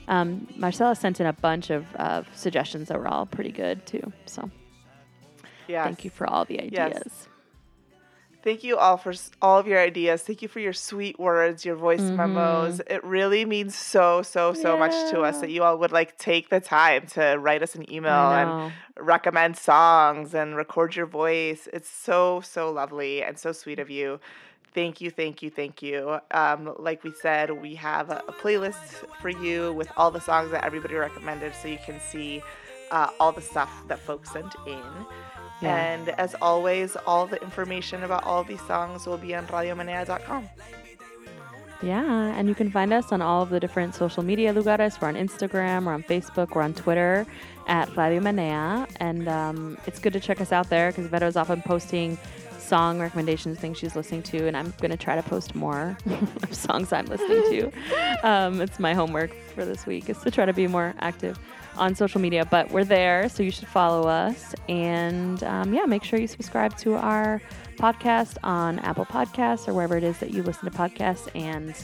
um, 0.08 0.46
Marcella 0.56 0.94
sent 0.94 1.20
in 1.20 1.26
a 1.26 1.32
bunch 1.32 1.70
of 1.70 1.84
uh, 1.96 2.22
suggestions 2.34 2.88
that 2.88 2.98
were 2.98 3.08
all 3.08 3.26
pretty 3.26 3.52
good 3.52 3.84
too. 3.86 4.12
So 4.26 4.50
Yes. 5.68 5.84
thank 5.84 6.04
you 6.04 6.10
for 6.10 6.28
all 6.28 6.44
the 6.44 6.60
Yes. 6.70 6.96
ideas. 6.96 7.28
Thank 8.44 8.62
you 8.62 8.76
all 8.76 8.96
for 8.96 9.12
all 9.42 9.58
of 9.58 9.66
your 9.66 9.80
ideas. 9.80 10.22
Thank 10.22 10.40
you 10.40 10.46
for 10.46 10.60
your 10.60 10.72
sweet 10.72 11.18
words, 11.18 11.64
your 11.64 11.74
voice 11.74 12.12
memos. 12.12 12.80
It 12.88 13.02
really 13.02 13.44
means 13.44 13.74
so, 13.74 14.22
so, 14.22 14.52
so 14.52 14.78
much 14.78 14.92
to 15.10 15.22
us 15.22 15.40
that 15.40 15.50
you 15.50 15.64
all 15.64 15.76
would 15.78 15.90
like 15.90 16.16
take 16.16 16.48
the 16.48 16.60
time 16.60 17.08
to 17.08 17.36
write 17.40 17.64
us 17.64 17.74
an 17.74 17.92
email 17.92 18.30
and 18.30 18.72
recommend 19.00 19.56
songs 19.56 20.32
and 20.32 20.54
record 20.54 20.94
your 20.94 21.06
voice. 21.06 21.66
It's 21.72 21.88
so, 21.90 22.40
so 22.40 22.70
lovely 22.70 23.20
and 23.20 23.36
so 23.36 23.50
sweet 23.50 23.80
of 23.80 23.90
you. 23.90 24.20
Thank 24.76 25.00
you, 25.00 25.10
thank 25.10 25.40
you, 25.40 25.48
thank 25.48 25.80
you. 25.80 26.18
Um, 26.32 26.74
like 26.78 27.02
we 27.02 27.10
said, 27.10 27.50
we 27.50 27.74
have 27.76 28.10
a, 28.10 28.22
a 28.28 28.32
playlist 28.32 29.06
for 29.22 29.30
you 29.30 29.72
with 29.72 29.88
all 29.96 30.10
the 30.10 30.20
songs 30.20 30.50
that 30.50 30.64
everybody 30.64 30.96
recommended 30.96 31.54
so 31.54 31.68
you 31.68 31.78
can 31.86 31.98
see 31.98 32.42
uh, 32.90 33.08
all 33.18 33.32
the 33.32 33.40
stuff 33.40 33.70
that 33.88 33.98
folks 33.98 34.30
sent 34.32 34.54
in. 34.66 34.82
Yeah. 35.62 35.76
And 35.76 36.10
as 36.10 36.34
always, 36.42 36.94
all 37.06 37.26
the 37.26 37.42
information 37.42 38.04
about 38.04 38.24
all 38.24 38.44
these 38.44 38.60
songs 38.66 39.06
will 39.06 39.16
be 39.16 39.34
on 39.34 39.46
radiomenea.com. 39.46 40.46
Yeah, 41.82 42.34
and 42.36 42.46
you 42.46 42.54
can 42.54 42.70
find 42.70 42.92
us 42.92 43.12
on 43.12 43.22
all 43.22 43.40
of 43.42 43.48
the 43.48 43.60
different 43.60 43.94
social 43.94 44.22
media 44.22 44.52
lugares. 44.52 45.00
We're 45.00 45.08
on 45.08 45.14
Instagram, 45.14 45.86
we're 45.86 45.94
on 45.94 46.02
Facebook, 46.02 46.54
we're 46.54 46.60
on 46.60 46.74
Twitter 46.74 47.26
at 47.66 47.96
Radio 47.96 48.20
Menea. 48.20 48.86
And 49.00 49.26
um, 49.26 49.78
it's 49.86 49.98
good 49.98 50.12
to 50.12 50.20
check 50.20 50.42
us 50.42 50.52
out 50.52 50.68
there 50.68 50.90
because 50.90 51.06
Vero's 51.06 51.36
often 51.36 51.62
posting 51.62 52.18
song 52.66 53.00
recommendations, 53.00 53.58
things 53.58 53.78
she's 53.78 53.94
listening 53.94 54.22
to, 54.24 54.46
and 54.46 54.56
I'm 54.56 54.74
going 54.80 54.90
to 54.90 54.96
try 54.96 55.14
to 55.16 55.22
post 55.22 55.54
more 55.54 55.96
of 56.42 56.54
songs 56.54 56.92
I'm 56.92 57.06
listening 57.06 57.42
to. 57.50 58.28
Um, 58.28 58.60
it's 58.60 58.78
my 58.78 58.94
homework 58.94 59.32
for 59.54 59.64
this 59.64 59.86
week 59.86 60.10
is 60.10 60.18
to 60.18 60.30
try 60.30 60.44
to 60.44 60.52
be 60.52 60.66
more 60.66 60.94
active 60.98 61.38
on 61.76 61.94
social 61.94 62.20
media, 62.20 62.44
but 62.44 62.70
we're 62.70 62.84
there, 62.84 63.28
so 63.28 63.42
you 63.42 63.50
should 63.50 63.68
follow 63.68 64.08
us. 64.08 64.54
And 64.68 65.42
um, 65.44 65.72
yeah, 65.72 65.84
make 65.84 66.04
sure 66.04 66.18
you 66.18 66.26
subscribe 66.26 66.76
to 66.78 66.94
our 66.94 67.40
podcast 67.76 68.38
on 68.42 68.78
Apple 68.80 69.04
Podcasts 69.04 69.68
or 69.68 69.74
wherever 69.74 69.96
it 69.96 70.04
is 70.04 70.18
that 70.18 70.30
you 70.30 70.42
listen 70.42 70.70
to 70.70 70.76
podcasts. 70.76 71.28
And 71.34 71.74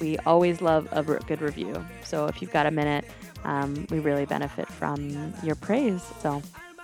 we 0.00 0.18
always 0.18 0.60
love 0.60 0.88
a 0.92 1.02
good 1.02 1.40
review. 1.40 1.84
So 2.04 2.26
if 2.26 2.42
you've 2.42 2.52
got 2.52 2.66
a 2.66 2.70
minute, 2.70 3.04
um, 3.44 3.86
we 3.90 4.00
really 4.00 4.26
benefit 4.26 4.68
from 4.68 5.32
your 5.42 5.54
praise. 5.54 6.02
So 6.20 6.42